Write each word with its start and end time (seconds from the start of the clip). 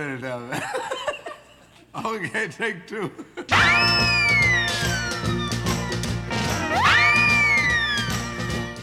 a 0.00 0.18
minute. 0.18 0.62
okay, 2.04 2.48
take 2.48 2.86
two. 2.86 3.10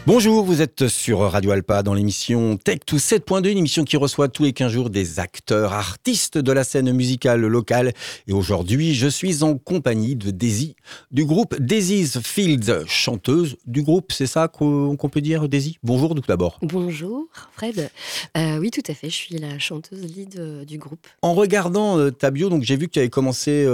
Bonjour, 0.06 0.44
vous 0.44 0.60
êtes 0.60 0.86
sur 0.88 1.20
Radio 1.20 1.52
Alpa 1.52 1.82
dans 1.82 1.94
l'émission 1.94 2.58
Tech 2.58 2.80
to 2.84 2.98
7.2, 2.98 3.50
une 3.50 3.56
émission 3.56 3.84
qui 3.84 3.96
reçoit 3.96 4.28
tous 4.28 4.42
les 4.42 4.52
15 4.52 4.70
jours 4.70 4.90
des 4.90 5.18
acteurs, 5.18 5.72
artistes 5.72 6.36
de 6.36 6.52
la 6.52 6.62
scène 6.62 6.92
musicale 6.92 7.40
locale. 7.40 7.94
Et 8.26 8.34
aujourd'hui, 8.34 8.94
je 8.94 9.08
suis 9.08 9.42
en 9.42 9.56
compagnie 9.56 10.14
de 10.14 10.30
Daisy, 10.30 10.76
du 11.10 11.24
groupe 11.24 11.58
Daisy's 11.58 12.20
Fields, 12.20 12.84
chanteuse 12.86 13.56
du 13.64 13.82
groupe, 13.82 14.12
c'est 14.12 14.26
ça 14.26 14.46
qu'on 14.46 15.08
peut 15.10 15.22
dire, 15.22 15.48
Daisy? 15.48 15.78
Bonjour 15.82 16.14
tout 16.14 16.22
d'abord. 16.28 16.58
Bonjour, 16.60 17.26
Fred. 17.52 17.88
Euh, 18.36 18.58
oui, 18.58 18.70
tout 18.70 18.82
à 18.86 18.92
fait, 18.92 19.08
je 19.08 19.16
suis 19.16 19.38
la 19.38 19.58
chanteuse 19.58 20.02
lead 20.02 20.38
euh, 20.38 20.66
du 20.66 20.76
groupe. 20.76 21.06
En 21.22 21.32
regardant 21.32 21.98
euh, 21.98 22.10
ta 22.10 22.30
bio, 22.30 22.50
donc 22.50 22.62
j'ai 22.62 22.76
vu 22.76 22.88
que 22.88 22.92
tu 22.92 22.98
avais 22.98 23.08
commencé 23.08 23.66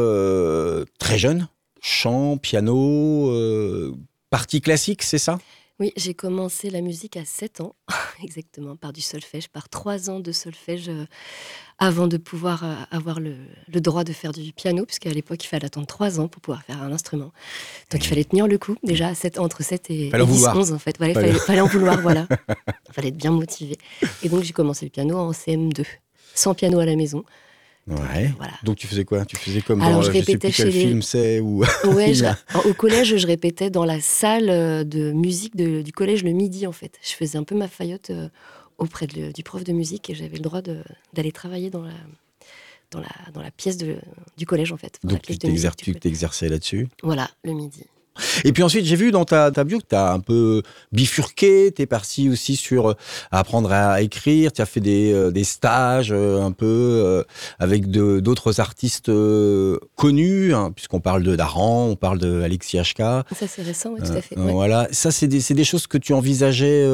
très 1.01 1.19
jeune, 1.19 1.49
chant, 1.83 2.37
piano, 2.37 3.35
partie 4.31 4.61
classique, 4.61 5.03
c'est 5.03 5.19
ça? 5.19 5.41
Oui, 5.81 5.95
j'ai 5.97 6.13
commencé 6.13 6.69
la 6.69 6.83
musique 6.83 7.17
à 7.17 7.25
7 7.25 7.63
ans, 7.63 7.75
exactement, 8.23 8.77
par 8.77 8.93
du 8.93 9.01
solfège, 9.01 9.49
par 9.49 9.71
3 9.71 10.11
ans 10.11 10.21
de 10.21 10.31
solfège 10.31 10.91
euh, 10.91 11.07
avant 11.79 12.07
de 12.07 12.19
pouvoir 12.19 12.65
euh, 12.65 12.75
avoir 12.91 13.19
le, 13.19 13.35
droit 13.69 14.05
de 14.05 14.13
faire 14.13 14.33
du 14.33 14.53
piano, 14.53 14.85
puisqu'à 14.85 15.09
l'époque, 15.09 15.43
il 15.43 15.49
fallait 15.49 15.65
attendre 15.65 15.87
3 15.87 16.21
ans 16.21 16.29
pour 16.29 16.43
pouvoir 16.43 16.63
faire 16.63 16.83
un 16.83 16.93
instrument. 16.93 17.33
Donc, 17.91 18.05
il 18.05 18.09
fallait 18.09 18.25
tenir 18.25 18.47
le 18.47 18.59
coup, 18.59 18.77
déjà 18.83 19.09
à 19.09 19.15
7, 19.15 19.39
entre 19.39 19.63
7 19.63 19.91
et, 19.91 20.11
10, 20.11 20.49
11, 20.49 20.73
en 20.73 20.79
fait. 20.79 20.97
il 21.01 21.15
fallait, 21.39 21.61
en 21.63 21.67
vouloir, 21.67 21.99
voilà. 22.03 22.29
Il 22.31 22.93
fallait 22.93 23.09
être 23.09 23.17
bien 23.17 23.33
motivé. 23.33 23.79
Et 24.23 24.29
donc, 24.29 24.43
j'ai 24.43 24.53
commencé 24.53 24.85
le 24.85 24.91
piano 24.91 25.17
en 25.17 25.31
CM2, 25.33 25.87
sans 26.35 26.55
piano 26.55 26.79
à 26.79 26.85
la 26.85 26.95
maison. 26.95 27.25
Ouais. 27.91 28.33
Voilà. 28.37 28.53
Donc 28.63 28.77
tu 28.77 28.87
faisais 28.87 29.05
quoi? 29.05 29.25
Tu 29.25 29.37
faisais 29.37 29.61
comme 29.61 29.81
Alors, 29.83 29.97
dans, 29.97 30.03
je 30.03 30.11
répétais 30.11 30.51
sais 30.51 30.65
plus 30.65 30.73
quel 30.73 30.73
film 30.73 31.03
c'est 31.03 31.41
ou 31.41 31.65
ouais, 31.95 32.13
au 32.65 32.75
collège, 32.75 33.17
je 33.17 33.27
répétais 33.27 33.71
dans 33.71 33.85
la 33.85 34.01
salle 34.01 34.51
euh, 34.51 34.85
de 34.85 35.13
musique 35.13 35.57
du 35.57 35.93
collège 35.93 36.25
le 36.25 36.33
midi 36.33 36.67
en 36.67 36.73
fait. 36.73 36.99
Je 37.03 37.13
faisais 37.13 37.39
un 37.39 37.45
peu 37.45 37.55
ma 37.55 37.69
faillotte 37.69 38.11
euh, 38.11 38.29
auprès 38.79 39.07
du 39.07 39.43
prof 39.43 39.65
de 39.65 39.73
musique 39.73 40.11
et 40.11 40.15
j'avais 40.15 40.37
le 40.37 40.43
droit 40.43 40.63
d'aller 40.63 41.33
travailler 41.33 41.71
dans 41.71 41.83
la 41.83 41.93
dans 42.91 43.01
la, 43.01 43.33
dans 43.33 43.41
la 43.41 43.53
pièce 43.53 43.77
de, 43.77 43.97
du 44.37 44.47
collège 44.47 44.73
en 44.73 44.77
fait. 44.77 44.99
Donc 45.05 45.23
tu 45.23 45.39
t'exerçais 45.95 46.49
là-dessus? 46.49 46.89
Voilà, 47.03 47.31
le 47.45 47.53
midi. 47.53 47.85
Et 48.45 48.53
puis 48.53 48.63
ensuite, 48.63 48.85
j'ai 48.85 48.97
vu 48.97 49.11
dans 49.11 49.25
ta, 49.25 49.51
ta 49.51 49.65
bio 49.65 49.79
que 49.79 49.87
tu 49.89 49.95
as 49.95 50.13
un 50.13 50.21
peu 50.21 50.63
bifurqué, 50.93 51.73
tu 51.75 51.83
es 51.83 51.87
parti 51.87 52.29
aussi 52.29 52.57
sur 52.57 52.91
euh, 52.91 52.95
apprendre 53.31 53.73
à 53.73 54.03
écrire, 54.03 54.53
tu 54.53 54.63
as 54.63 54.67
fait 54.67 54.81
des, 54.81 55.13
euh, 55.13 55.31
des 55.31 55.45
stages 55.45 56.13
euh, 56.13 56.43
un 56.43 56.53
peu 56.53 57.25
avec 57.59 57.91
d'autres 57.91 58.61
artistes 58.61 59.11
connus, 59.97 60.55
hein, 60.55 60.73
puisqu'on 60.75 61.01
parle 61.01 61.23
de 61.23 61.37
Daran, 61.37 61.87
on 61.87 61.97
parle 61.97 62.19
de 62.19 62.43
Alexis 62.43 62.79
HK. 62.79 62.99
Ça 62.99 63.25
c'est 63.47 63.63
récent, 63.63 63.91
oui, 63.91 64.01
tout 64.05 64.13
à 64.13 64.21
fait. 64.21 64.35
Voilà, 64.37 64.89
ça 64.91 65.11
c'est 65.11 65.29
des, 65.29 65.41
des, 65.41 65.65
choses 65.65 65.87
que 65.87 65.99
tu 65.99 66.13
envisageais 66.13 66.85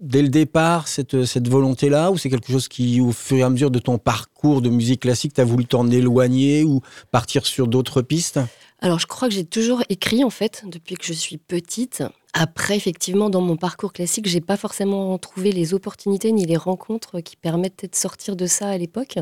dès 0.00 0.22
le 0.22 0.28
départ, 0.28 0.88
cette, 0.88 1.24
cette 1.24 1.48
volonté-là, 1.48 2.10
ou 2.10 2.18
c'est 2.18 2.28
quelque 2.28 2.50
chose 2.50 2.68
qui, 2.68 3.00
au 3.00 3.12
fur 3.12 3.38
et 3.38 3.42
à 3.42 3.50
mesure 3.50 3.70
de 3.70 3.78
ton 3.78 3.98
parcours 3.98 4.60
de 4.60 4.68
musique 4.68 5.00
classique, 5.00 5.34
tu 5.34 5.40
as 5.40 5.44
voulu 5.44 5.64
t'en 5.64 5.88
éloigner 5.88 6.64
ou 6.64 6.80
partir 7.10 7.46
sur 7.46 7.68
d'autres 7.68 8.02
pistes? 8.02 8.40
Alors, 8.82 8.98
je 8.98 9.06
crois 9.06 9.28
que 9.28 9.34
j'ai 9.34 9.44
toujours 9.44 9.84
écrit, 9.88 10.24
en 10.24 10.30
fait, 10.30 10.64
depuis 10.66 10.96
que 10.96 11.04
je 11.04 11.12
suis 11.12 11.38
petite. 11.38 12.02
Après, 12.34 12.76
effectivement, 12.76 13.28
dans 13.28 13.42
mon 13.42 13.56
parcours 13.56 13.92
classique, 13.92 14.26
j'ai 14.26 14.40
pas 14.40 14.56
forcément 14.56 15.18
trouvé 15.18 15.52
les 15.52 15.74
opportunités 15.74 16.32
ni 16.32 16.46
les 16.46 16.56
rencontres 16.56 17.20
qui 17.20 17.36
permettaient 17.36 17.88
de 17.88 17.94
sortir 17.94 18.36
de 18.36 18.46
ça 18.46 18.68
à 18.68 18.78
l'époque. 18.78 19.18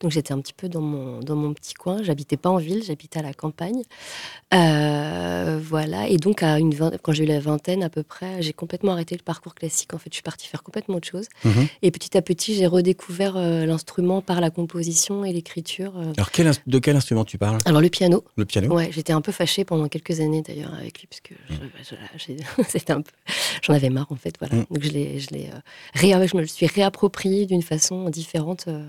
Donc 0.00 0.10
j'étais 0.10 0.34
un 0.34 0.40
petit 0.40 0.52
peu 0.52 0.68
dans 0.68 0.82
mon, 0.82 1.20
dans 1.20 1.36
mon 1.36 1.54
petit 1.54 1.72
coin. 1.72 2.02
J'habitais 2.02 2.36
pas 2.36 2.50
en 2.50 2.58
ville, 2.58 2.82
j'habitais 2.84 3.20
à 3.20 3.22
la 3.22 3.32
campagne. 3.32 3.82
Euh, 4.52 5.58
voilà. 5.62 6.08
Et 6.08 6.18
donc, 6.18 6.42
à 6.42 6.58
une 6.58 6.72
quand 7.02 7.12
j'ai 7.12 7.24
eu 7.24 7.26
la 7.26 7.40
vingtaine 7.40 7.82
à 7.82 7.88
peu 7.88 8.02
près, 8.02 8.42
j'ai 8.42 8.52
complètement 8.52 8.92
arrêté 8.92 9.16
le 9.16 9.22
parcours 9.22 9.54
classique. 9.54 9.94
En 9.94 9.98
fait, 9.98 10.10
je 10.10 10.16
suis 10.16 10.22
partie 10.22 10.46
faire 10.46 10.62
complètement 10.62 10.96
autre 10.96 11.08
chose. 11.08 11.28
Mhm. 11.44 11.68
Et 11.80 11.90
petit 11.90 12.16
à 12.18 12.22
petit, 12.22 12.54
j'ai 12.54 12.66
redécouvert 12.66 13.36
euh, 13.36 13.64
l'instrument 13.64 14.20
par 14.20 14.42
la 14.42 14.50
composition 14.50 15.24
et 15.24 15.32
l'écriture. 15.32 15.96
Euh. 15.96 16.12
Alors, 16.18 16.30
quel, 16.30 16.50
de 16.66 16.78
quel 16.78 16.96
instrument 16.96 17.24
tu 17.24 17.38
parles? 17.38 17.58
Alors, 17.64 17.80
le 17.80 17.88
piano. 17.88 18.24
Le 18.36 18.44
piano 18.44 18.74
Ouais, 18.74 18.90
j'étais 18.92 19.14
un 19.14 19.22
peu 19.22 19.32
fâchée 19.32 19.64
pendant 19.64 19.88
quelques 19.88 20.20
années 20.20 20.42
d'ailleurs 20.42 20.74
avec 20.74 21.00
lui, 21.00 21.06
parce 21.06 21.20
que 21.20 21.34
j'ai 22.16 22.41
c'était 22.68 22.92
un 22.92 23.02
peu, 23.02 23.12
j'en 23.62 23.74
avais 23.74 23.90
marre 23.90 24.10
en 24.10 24.16
fait, 24.16 24.34
voilà. 24.38 24.56
Mm. 24.56 24.66
Donc 24.70 24.82
je 24.82 24.90
l'ai, 24.90 25.18
je 25.18 25.30
l'ai, 25.30 25.50
euh, 25.50 26.26
je 26.26 26.36
me 26.36 26.40
le 26.40 26.46
suis 26.46 26.66
réapproprié 26.66 27.46
d'une 27.46 27.62
façon 27.62 28.08
différente 28.10 28.64
euh, 28.68 28.84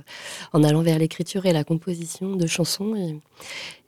en 0.53 0.63
allant 0.63 0.81
vers 0.81 0.99
l'écriture 0.99 1.45
et 1.45 1.53
la 1.53 1.63
composition 1.63 2.35
de 2.35 2.47
chansons 2.47 2.95
et, 2.95 3.19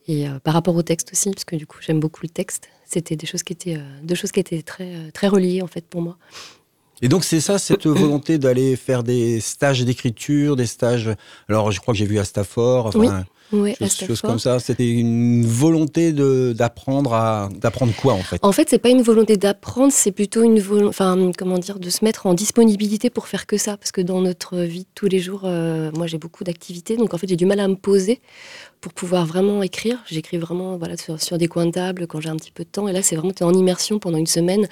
et 0.07 0.27
euh, 0.27 0.39
par 0.39 0.53
rapport 0.53 0.75
au 0.75 0.83
texte 0.83 1.11
aussi, 1.11 1.31
parce 1.31 1.45
que 1.45 1.55
du 1.55 1.65
coup 1.65 1.77
j'aime 1.81 1.99
beaucoup 1.99 2.21
le 2.23 2.29
texte. 2.29 2.69
C'était 2.85 3.15
des 3.15 3.25
choses 3.25 3.43
qui 3.43 3.53
étaient, 3.53 3.79
deux 4.03 4.15
choses 4.15 4.31
qui 4.31 4.39
étaient 4.39 4.61
très, 4.61 5.11
très 5.11 5.27
reliées 5.27 5.61
en 5.61 5.67
fait 5.67 5.85
pour 5.85 6.01
moi. 6.01 6.17
Et 7.01 7.09
donc 7.09 7.23
c'est 7.23 7.41
ça, 7.41 7.57
cette 7.57 7.87
volonté 7.87 8.37
d'aller 8.37 8.75
faire 8.75 9.03
des 9.03 9.39
stages 9.39 9.83
d'écriture, 9.83 10.55
des 10.55 10.67
stages. 10.67 11.09
Alors 11.49 11.71
je 11.71 11.79
crois 11.79 11.93
que 11.93 11.97
j'ai 11.97 12.05
vu 12.05 12.19
à 12.19 12.23
Stafford. 12.23 12.87
Enfin, 12.87 12.99
oui, 12.99 13.09
choses, 13.51 14.21
comme 14.21 14.39
ça. 14.39 14.59
C'était 14.59 14.89
une 14.89 15.45
volonté 15.45 16.13
d'apprendre 16.13 17.13
à 17.13 17.49
d'apprendre 17.59 17.93
quoi 17.95 18.13
en 18.13 18.21
fait? 18.21 18.39
En 18.43 18.51
fait, 18.51 18.69
c'est 18.69 18.79
pas 18.79 18.89
une 18.89 19.01
volonté 19.01 19.37
d'apprendre, 19.37 19.91
c'est 19.91 20.11
plutôt 20.11 20.43
une 20.43 20.59
volonté, 20.59 20.89
enfin 20.89 21.31
comment 21.37 21.57
dire, 21.57 21.79
de 21.79 21.89
se 21.89 22.03
mettre 22.03 22.25
en 22.25 22.33
disponibilité 22.33 23.09
pour 23.09 23.27
faire 23.27 23.45
que 23.45 23.57
ça, 23.57 23.77
parce 23.77 23.91
que 23.91 24.01
dans 24.01 24.21
notre 24.21 24.57
vie 24.57 24.81
de 24.81 24.89
tous 24.95 25.07
les 25.07 25.19
jours, 25.19 25.41
euh, 25.45 25.91
moi 25.95 26.07
j'ai 26.07 26.17
beaucoup 26.17 26.43
d'activités, 26.43 26.97
donc 26.97 27.13
en 27.13 27.17
fait 27.17 27.27
j'ai 27.27 27.35
du 27.35 27.45
mal 27.45 27.59
à 27.59 27.67
me 27.67 27.75
poser 27.75 28.21
pour 28.81 28.93
pouvoir 28.93 29.25
vraiment 29.25 29.63
écrire. 29.63 29.99
J'écris 30.07 30.37
vraiment 30.37 30.77
voilà 30.77 30.97
sur, 30.97 31.21
sur, 31.21 31.37
des 31.37 31.47
coins 31.47 31.65
de 31.67 31.71
table 31.71 32.07
quand 32.07 32.19
j'ai 32.19 32.29
un 32.29 32.37
petit 32.37 32.51
peu 32.51 32.63
de 32.63 32.69
temps, 32.69 32.87
et 32.87 32.93
là 32.93 33.01
c'est 33.01 33.15
vraiment 33.15 33.33
es 33.33 33.43
en 33.43 33.53
immersion 33.53 33.99
pendant 33.99 34.17
une 34.17 34.27
semaine, 34.27 34.67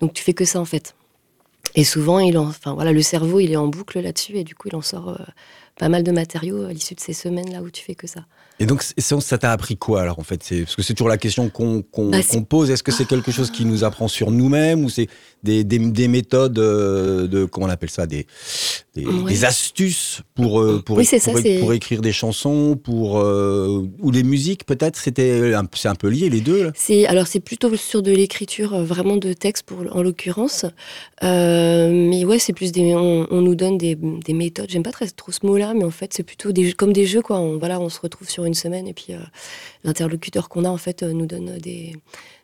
donc 0.00 0.12
tu 0.12 0.22
fais 0.22 0.34
que 0.34 0.44
ça 0.44 0.60
en 0.60 0.64
fait. 0.64 0.94
Et 1.76 1.82
souvent, 1.82 2.20
il 2.20 2.38
enfin 2.38 2.74
voilà, 2.74 2.92
le 2.92 3.02
cerveau 3.02 3.40
il 3.40 3.50
est 3.50 3.56
en 3.56 3.66
boucle 3.66 4.00
là-dessus, 4.00 4.36
et 4.36 4.44
du 4.44 4.54
coup 4.54 4.68
il 4.68 4.76
en 4.76 4.82
sort. 4.82 5.08
Euh, 5.08 5.24
pas 5.76 5.88
mal 5.88 6.02
de 6.02 6.12
matériaux 6.12 6.64
à 6.64 6.72
l'issue 6.72 6.94
de 6.94 7.00
ces 7.00 7.12
semaines-là 7.12 7.62
où 7.62 7.70
tu 7.70 7.82
fais 7.82 7.94
que 7.94 8.06
ça. 8.06 8.26
Et 8.60 8.66
donc, 8.66 8.82
ça 8.82 9.38
t'a 9.38 9.50
appris 9.50 9.76
quoi 9.76 10.02
alors 10.02 10.20
en 10.20 10.22
fait? 10.22 10.38
Parce 10.38 10.76
que 10.76 10.82
c'est 10.82 10.94
toujours 10.94 11.08
la 11.08 11.18
question 11.18 11.48
qu'on 11.48 11.84
bah, 11.96 12.18
pose. 12.48 12.70
Est-ce 12.70 12.84
que 12.84 12.92
c'est 12.92 13.04
quelque 13.04 13.32
chose 13.32 13.50
qui 13.50 13.64
nous 13.64 13.82
apprend 13.82 14.06
sur 14.06 14.30
nous-mêmes 14.30 14.84
ou 14.84 14.88
c'est 14.88 15.08
des, 15.42 15.64
des, 15.64 16.08
méthodes 16.08 16.58
euh, 16.58 17.26
de, 17.26 17.44
comment 17.44 17.66
on 17.66 17.70
appelle 17.70 17.90
ça 17.90 18.06
Des, 18.06 18.26
des, 18.94 19.44
astuces 19.44 20.22
pour, 20.34 20.60
euh, 20.60 20.82
pour, 20.84 21.00
pour, 21.60 21.72
écrire 21.72 22.00
des 22.00 22.12
chansons 22.12 22.76
pour, 22.82 23.18
euh, 23.18 23.86
ou 24.00 24.10
des 24.10 24.22
musiques 24.22 24.64
peut-être? 24.64 24.96
C'était 24.96 25.52
C'est 25.74 25.88
un 25.88 25.94
peu 25.94 26.08
lié 26.08 26.30
les 26.30 26.40
deux 26.40 26.72
Alors 27.08 27.26
c'est 27.26 27.40
plutôt 27.40 27.74
sur 27.76 28.02
de 28.02 28.12
l'écriture 28.12 28.82
vraiment 28.82 29.16
de 29.16 29.32
texte 29.32 29.64
pour, 29.64 29.84
en 29.94 30.02
l'occurrence. 30.02 30.64
mais 31.22 32.24
ouais, 32.24 32.38
c'est 32.38 32.52
plus 32.52 32.72
des, 32.72 32.94
on, 32.94 33.40
nous 33.40 33.54
donne 33.54 33.78
des, 33.78 33.98
méthodes. 34.28 34.70
J'aime 34.70 34.82
pas 34.82 34.92
très, 34.92 35.08
trop 35.08 35.32
ce 35.32 35.44
mot-là, 35.44 35.74
mais 35.74 35.84
en 35.84 35.90
fait 35.90 36.14
c'est 36.14 36.22
plutôt 36.22 36.52
des, 36.52 36.72
comme 36.72 36.92
des 36.92 37.06
jeux. 37.06 37.22
Quoi. 37.22 37.38
On, 37.38 37.58
voilà, 37.58 37.80
on 37.80 37.88
se 37.88 38.00
retrouve 38.00 38.30
sur 38.30 38.43
une 38.46 38.54
semaine 38.54 38.86
et 38.86 38.94
puis 38.94 39.08
euh, 39.10 39.18
l'interlocuteur 39.84 40.48
qu'on 40.48 40.64
a 40.64 40.68
en 40.68 40.76
fait 40.76 41.02
euh, 41.02 41.12
nous 41.12 41.26
donne 41.26 41.58
des, 41.58 41.96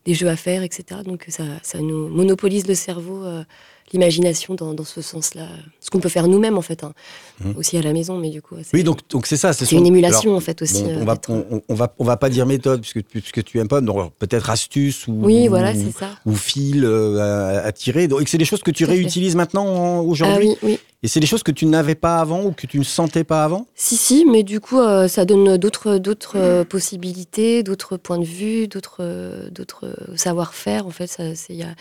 des, 0.04 0.14
jeux 0.14 0.28
à 0.28 0.36
faire, 0.36 0.62
etc. 0.62 1.02
Donc 1.04 1.24
ça, 1.28 1.44
ça 1.62 1.78
nous 1.78 2.08
monopolise 2.08 2.66
le 2.66 2.74
cerveau 2.74 3.24
euh, 3.24 3.44
l'imagination 3.92 4.54
dans, 4.54 4.74
dans, 4.74 4.84
ce 4.84 5.02
sens-là. 5.02 5.48
Ce 5.80 5.90
qu'on 5.90 6.00
peut 6.00 6.08
faire 6.08 6.28
nous-mêmes, 6.28 6.58
en 6.58 6.62
fait, 6.62 6.84
hein. 6.84 6.92
mmh. 7.40 7.52
aussi 7.56 7.76
à 7.76 7.82
la 7.82 7.92
maison, 7.92 8.18
mais 8.18 8.30
du 8.30 8.42
coup. 8.42 8.56
Oui, 8.72 8.84
donc 8.84 9.00
donc 9.08 9.26
c'est 9.26 9.36
ça. 9.36 9.52
C'est 9.52 9.70
une 9.72 9.86
émulation, 9.86 10.36
en 10.36 10.40
fait, 10.40 10.62
aussi. 10.62 10.84
on, 10.84 11.04
va, 11.04 11.16
on, 11.28 11.74
va, 11.74 11.94
on 11.98 12.04
va 12.04 12.16
pas 12.16 12.28
dire 12.28 12.46
méthode, 12.46 12.80
puisque, 12.80 13.02
puisque 13.02 13.44
tu 13.44 13.58
aimes 13.58 13.68
pas, 13.68 13.80
donc 13.80 14.12
peut-être 14.18 14.50
astuce 14.50 15.06
ou, 15.06 15.18
oui, 15.22 15.48
voilà, 15.48 15.74
ça. 15.74 16.10
ou 16.26 16.34
fil 16.34 16.84
à, 16.86 17.70
tirer. 17.72 18.08
Donc 18.08 18.28
c'est 18.28 18.38
des 18.38 18.44
choses 18.44 18.62
que 18.62 18.70
tu 18.70 18.84
réutilises 18.84 19.36
maintenant, 19.36 20.00
aujourd'hui 20.00 20.50
ah, 20.52 20.56
oui, 20.62 20.70
oui. 20.74 20.78
Et 21.02 21.08
c'est 21.08 21.20
des 21.20 21.26
choses 21.26 21.42
que 21.42 21.50
tu 21.50 21.64
n'avais 21.64 21.94
pas 21.94 22.18
avant 22.18 22.44
ou 22.44 22.52
que 22.52 22.66
tu 22.66 22.78
ne 22.78 22.84
sentais 22.84 23.24
pas 23.24 23.42
avant? 23.42 23.66
Si, 23.74 23.96
si, 23.96 24.26
mais 24.26 24.42
du 24.42 24.60
coup, 24.60 24.78
euh, 24.78 25.08
ça 25.08 25.24
donne 25.24 25.56
d'autres, 25.56 25.96
d'autres 25.96 26.36
euh, 26.36 26.64
possibilités, 26.64 27.62
d'autres 27.62 27.96
points 27.96 28.18
de 28.18 28.24
vue, 28.24 28.68
d'autres, 28.68 28.98
euh, 29.00 29.48
d'autres 29.50 29.96
savoir-faire. 30.16 30.86
En 30.86 30.90
fait, 30.90 31.18
il 31.48 31.56
y 31.56 31.62
a, 31.62 31.74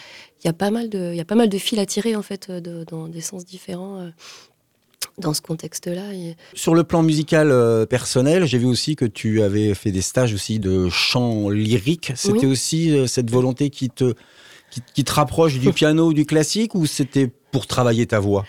y, 0.46 0.48
a 0.48 0.54
pas 0.54 0.72
mal 0.72 0.90
de, 0.90 1.14
y 1.14 1.20
a 1.20 1.26
pas 1.26 1.36
mal 1.36 1.50
de 1.50 1.58
fils 1.58 1.80
à 1.80 1.86
tirer, 1.86 2.16
en 2.16 2.22
fait, 2.22 2.52
dans 2.52 3.08
des 3.08 3.22
sens 3.22 3.46
différents. 3.46 4.12
dans 5.18 5.34
ce 5.34 5.42
contexte-là. 5.42 6.12
Sur 6.54 6.76
le 6.76 6.84
plan 6.84 7.04
musical 7.04 7.86
personnel, 7.88 8.46
j'ai 8.46 8.58
vu 8.58 8.66
aussi 8.66 8.96
que 8.96 9.06
tu 9.06 9.42
avais 9.42 9.74
fait 9.74 9.92
des 9.92 10.02
stages 10.02 10.34
aussi 10.34 10.60
de 10.60 10.90
chant 10.90 11.50
lyrique. 11.50 12.14
C'était 12.16 12.48
aussi 12.48 13.08
cette 13.08 13.30
volonté 13.30 13.70
qui 13.70 13.90
te, 13.90 14.14
qui, 14.72 14.82
qui 14.94 15.04
te 15.04 15.12
rapproche 15.12 15.60
du 15.60 15.74
piano 15.74 16.08
ou 16.08 16.14
du 16.14 16.26
classique 16.26 16.76
ou 16.76 16.86
c'était 16.86 17.30
pour 17.52 17.68
travailler 17.68 18.08
ta 18.08 18.20
voix? 18.20 18.46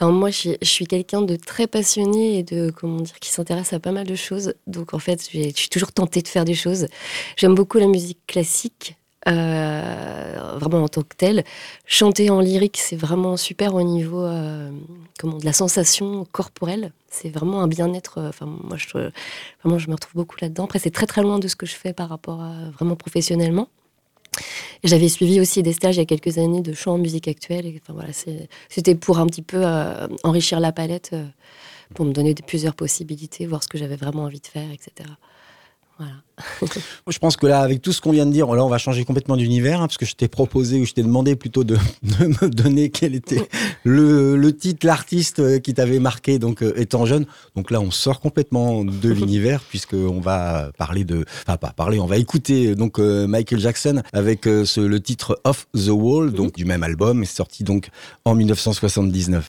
Alors 0.00 0.12
moi, 0.12 0.30
je 0.30 0.56
suis, 0.62 0.86
quelqu'un 0.86 1.22
de 1.22 1.34
très 1.34 1.66
passionné 1.66 2.38
et 2.38 2.42
de 2.44 2.70
comment 2.70 3.00
dire 3.00 3.18
qui 3.18 3.30
s'intéresse 3.30 3.72
à 3.72 3.80
pas 3.80 3.90
mal 3.90 4.06
de 4.06 4.14
choses. 4.14 4.54
Donc 4.68 4.94
en 4.94 5.00
fait, 5.00 5.28
je 5.32 5.50
suis 5.54 5.68
toujours 5.68 5.92
tentée 5.92 6.22
de 6.22 6.28
faire 6.28 6.44
des 6.44 6.54
choses. 6.54 6.86
J'aime 7.36 7.54
beaucoup 7.54 7.78
la 7.78 7.88
musique 7.88 8.20
classique. 8.26 8.96
Vraiment 9.26 10.84
en 10.84 10.88
tant 10.88 11.02
que 11.02 11.16
tel. 11.16 11.44
Chanter 11.86 12.30
en 12.30 12.40
lyrique, 12.40 12.78
c'est 12.78 12.96
vraiment 12.96 13.36
super 13.36 13.74
au 13.74 13.82
niveau 13.82 14.26
comment, 15.18 15.38
de 15.38 15.44
la 15.44 15.52
sensation 15.52 16.26
corporelle. 16.32 16.92
C'est 17.10 17.30
vraiment 17.30 17.62
un 17.62 17.68
bien-être. 17.68 18.20
Enfin, 18.28 18.46
moi, 18.46 18.76
je, 18.76 19.10
vraiment, 19.62 19.78
je 19.78 19.88
me 19.88 19.94
retrouve 19.94 20.14
beaucoup 20.14 20.36
là-dedans. 20.40 20.64
Après, 20.64 20.78
c'est 20.78 20.90
très 20.90 21.06
très 21.06 21.22
loin 21.22 21.38
de 21.38 21.48
ce 21.48 21.56
que 21.56 21.66
je 21.66 21.74
fais 21.74 21.92
par 21.92 22.08
rapport 22.08 22.40
à 22.42 22.70
vraiment 22.70 22.96
professionnellement. 22.96 23.68
J'avais 24.84 25.08
suivi 25.08 25.40
aussi 25.40 25.62
des 25.62 25.72
stages 25.72 25.96
il 25.96 26.00
y 26.00 26.02
a 26.02 26.06
quelques 26.06 26.38
années 26.38 26.60
de 26.60 26.72
chant 26.72 26.94
en 26.94 26.98
musique 26.98 27.28
actuelle. 27.28 27.80
Voilà, 27.88 28.12
c'était 28.68 28.94
pour 28.94 29.18
un 29.18 29.26
petit 29.26 29.42
peu 29.42 29.60
euh, 29.64 30.06
enrichir 30.22 30.60
la 30.60 30.72
palette, 30.72 31.10
euh, 31.12 31.24
pour 31.94 32.04
me 32.04 32.12
donner 32.12 32.34
plusieurs 32.34 32.74
possibilités, 32.74 33.46
voir 33.46 33.62
ce 33.62 33.68
que 33.68 33.78
j'avais 33.78 33.96
vraiment 33.96 34.24
envie 34.24 34.40
de 34.40 34.46
faire, 34.46 34.70
etc. 34.70 35.08
Voilà. 35.98 36.12
je 37.08 37.18
pense 37.18 37.36
que 37.36 37.46
là, 37.46 37.60
avec 37.60 37.82
tout 37.82 37.92
ce 37.92 38.00
qu'on 38.00 38.12
vient 38.12 38.26
de 38.26 38.30
dire, 38.30 38.46
là, 38.54 38.64
on 38.64 38.68
va 38.68 38.78
changer 38.78 39.04
complètement 39.04 39.36
d'univers, 39.36 39.80
hein, 39.80 39.88
parce 39.88 39.96
que 39.96 40.06
je 40.06 40.14
t'ai 40.14 40.28
proposé 40.28 40.80
ou 40.80 40.86
je 40.86 40.92
t'ai 40.92 41.02
demandé 41.02 41.34
plutôt 41.34 41.64
de, 41.64 41.76
me 42.02 42.48
donner 42.48 42.90
quel 42.90 43.16
était 43.16 43.48
le, 43.84 44.50
titre, 44.50 44.86
l'artiste 44.86 45.40
euh, 45.40 45.58
qui 45.58 45.74
t'avait 45.74 45.98
marqué, 45.98 46.38
donc 46.38 46.62
euh, 46.62 46.72
étant 46.76 47.04
jeune. 47.04 47.26
Donc 47.56 47.70
là, 47.70 47.80
on 47.80 47.90
sort 47.90 48.20
complètement 48.20 48.84
de 48.84 49.08
l'univers, 49.12 49.60
puisqu'on 49.62 50.20
va 50.20 50.70
parler 50.78 51.04
de, 51.04 51.24
enfin 51.46 51.56
pas 51.56 51.72
parler, 51.72 51.98
on 51.98 52.06
va 52.06 52.16
écouter 52.16 52.76
donc 52.76 52.98
euh, 52.98 53.26
Michael 53.26 53.58
Jackson 53.58 54.02
avec 54.12 54.46
le 54.46 54.98
titre 54.98 55.40
Off 55.44 55.66
the 55.74 55.88
Wall, 55.88 56.32
donc 56.32 56.54
du 56.54 56.64
même 56.64 56.82
album, 56.82 57.24
sorti 57.24 57.64
donc 57.64 57.88
en 58.24 58.34
1979. 58.34 59.48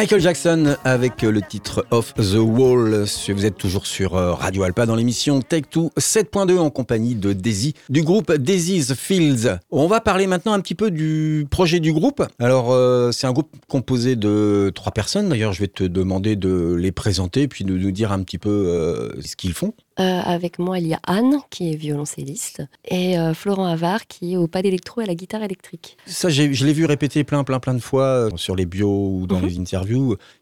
Michael 0.00 0.22
Jackson 0.22 0.76
avec 0.82 1.20
le 1.20 1.42
titre 1.42 1.84
Off 1.90 2.14
the 2.14 2.36
Wall. 2.36 3.04
Vous 3.28 3.44
êtes 3.44 3.58
toujours 3.58 3.84
sur 3.84 4.16
euh, 4.16 4.32
Radio 4.32 4.62
Alpa 4.62 4.86
dans 4.86 4.96
l'émission 4.96 5.42
Take 5.42 5.68
2 5.70 5.88
7.2 5.98 6.56
en 6.56 6.70
compagnie 6.70 7.14
de 7.14 7.34
Daisy 7.34 7.74
du 7.90 8.02
groupe 8.02 8.32
Daisy's 8.32 8.94
Fields. 8.94 9.58
On 9.70 9.88
va 9.88 10.00
parler 10.00 10.26
maintenant 10.26 10.54
un 10.54 10.60
petit 10.60 10.74
peu 10.74 10.90
du 10.90 11.46
projet 11.50 11.80
du 11.80 11.92
groupe. 11.92 12.22
Alors 12.38 12.72
euh, 12.72 13.12
c'est 13.12 13.26
un 13.26 13.32
groupe 13.32 13.54
composé 13.68 14.16
de 14.16 14.72
trois 14.74 14.92
personnes. 14.92 15.28
D'ailleurs 15.28 15.52
je 15.52 15.60
vais 15.60 15.68
te 15.68 15.84
demander 15.84 16.34
de 16.34 16.72
les 16.72 16.92
présenter 16.92 17.46
puis 17.46 17.64
de 17.64 17.76
nous 17.76 17.90
dire 17.90 18.10
un 18.10 18.22
petit 18.22 18.38
peu 18.38 18.48
euh, 18.48 19.20
ce 19.20 19.36
qu'ils 19.36 19.52
font. 19.52 19.74
Euh, 20.00 20.20
avec 20.24 20.58
moi, 20.58 20.78
il 20.78 20.86
y 20.86 20.94
a 20.94 21.00
Anne, 21.06 21.40
qui 21.50 21.72
est 21.72 21.76
violoncelliste, 21.76 22.62
et 22.88 23.18
euh, 23.18 23.34
Florent 23.34 23.66
Havard, 23.66 24.06
qui 24.06 24.32
est 24.32 24.36
au 24.38 24.46
pas 24.46 24.62
d'électro 24.62 25.02
et 25.02 25.04
à 25.04 25.06
la 25.06 25.14
guitare 25.14 25.42
électrique. 25.42 25.98
Ça, 26.06 26.30
je 26.30 26.64
l'ai 26.64 26.72
vu 26.72 26.86
répéter 26.86 27.22
plein, 27.22 27.44
plein, 27.44 27.60
plein 27.60 27.74
de 27.74 27.80
fois 27.80 28.04
euh, 28.04 28.30
sur 28.36 28.56
les 28.56 28.64
bios 28.64 29.10
ou 29.12 29.26
dans 29.26 29.40
mhm. 29.40 29.46
les 29.46 29.58
interviews. 29.58 29.89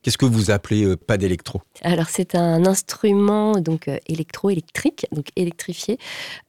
Qu'est-ce 0.02 0.18
que 0.18 0.26
vous 0.26 0.50
appelez 0.50 0.96
pas 0.96 1.16
d'électro? 1.16 1.62
Alors, 1.82 2.08
c'est 2.08 2.34
un 2.34 2.66
instrument 2.66 3.52
donc 3.60 3.90
électro-électrique, 4.06 5.06
donc 5.12 5.26
électrifié, 5.36 5.98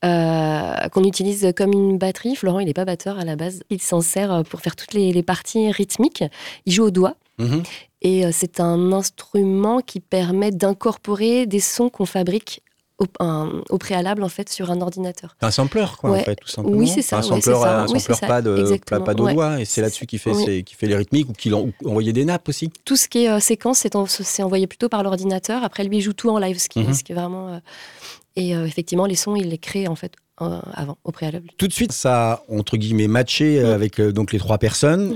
qu'on 0.01 1.03
utilise 1.03 1.51
comme 1.55 1.73
une 1.73 1.97
batterie. 1.97 2.35
Florent, 2.35 2.59
il 2.59 2.65
n'est 2.65 2.73
pas 2.73 2.85
batteur 2.85 3.19
à 3.19 3.25
la 3.25 3.35
base. 3.35 3.63
Il 3.69 3.81
s'en 3.81 4.01
sert 4.01 4.43
pour 4.49 4.61
faire 4.61 4.75
toutes 4.75 4.93
les, 4.93 5.23
parties 5.23 5.71
rythmiques. 5.71 6.23
Il 6.65 6.73
joue 6.73 6.85
au 6.85 6.91
doigt. 6.91 7.15
Mhm. 7.37 7.63
Et 8.01 8.31
c'est 8.31 8.59
un 8.59 8.91
instrument 8.91 9.81
qui 9.81 9.99
permet 9.99 10.51
d'incorporer 10.51 11.45
des 11.45 11.59
sons 11.59 11.89
qu'on 11.89 12.05
fabrique 12.05 12.61
au, 12.99 13.77
préalable 13.77 14.23
en 14.23 14.29
fait 14.29 14.49
sur 14.49 14.71
un 14.71 14.81
ordinateur. 14.81 15.35
Un 15.41 15.51
sampler 15.51 15.85
quoi 15.97 16.11
en 16.11 16.19
fait 16.19 16.35
tout 16.35 16.47
simplement. 16.47 16.77
Oui 16.77 16.87
c'est 16.87 17.01
ça. 17.01 17.17
Un 17.17 17.21
sampler, 17.21 17.53
un 17.53 17.87
sampler 17.87 18.27
pas 18.27 18.41
de 18.41 18.77
pas, 18.85 19.13
de 19.13 19.33
doigts 19.33 19.61
et 19.61 19.65
c'est 19.65 19.81
là-dessus 19.81 20.05
qui 20.05 20.17
fait 20.17 20.63
qui 20.63 20.75
fait 20.75 20.87
les 20.87 20.95
rythmiques 20.95 21.29
ou 21.29 21.33
qui 21.33 21.51
envoyait 21.53 22.13
des 22.13 22.25
nappes 22.25 22.49
aussi. 22.49 22.71
Tout 22.85 22.95
ce 22.95 23.07
qui 23.07 23.25
est 23.25 23.29
euh, 23.29 23.39
séquence 23.39 23.85
c'est 24.09 24.43
envoyé 24.43 24.67
plutôt 24.67 24.89
par 24.89 25.03
l'ordinateur. 25.03 25.63
Après 25.63 25.83
lui 25.83 25.97
il 25.97 26.01
joue 26.01 26.13
tout 26.13 26.29
en 26.29 26.39
live 26.39 26.59
ce 26.59 26.69
qui, 26.69 26.79
mhm. 26.79 26.93
ce 26.93 27.03
qui 27.03 27.13
est 27.13 27.15
vraiment 27.15 27.53
euh, 27.53 27.59
et 28.35 28.55
euh, 28.55 28.65
effectivement 28.65 29.05
les 29.05 29.15
sons 29.15 29.35
il 29.35 29.49
les 29.49 29.57
crée 29.57 29.87
en 29.87 29.95
fait 29.95 30.13
avant, 30.37 30.97
au 31.03 31.11
préalable. 31.11 31.49
Tout 31.57 31.67
de 31.67 31.73
suite, 31.73 31.91
ça 31.91 32.31
a, 32.31 32.43
entre 32.47 32.77
guillemets, 32.77 33.09
matché 33.09 33.59
avec 33.59 33.99
donc 33.99 34.31
les 34.31 34.39
trois 34.39 34.57
personnes. 34.57 35.13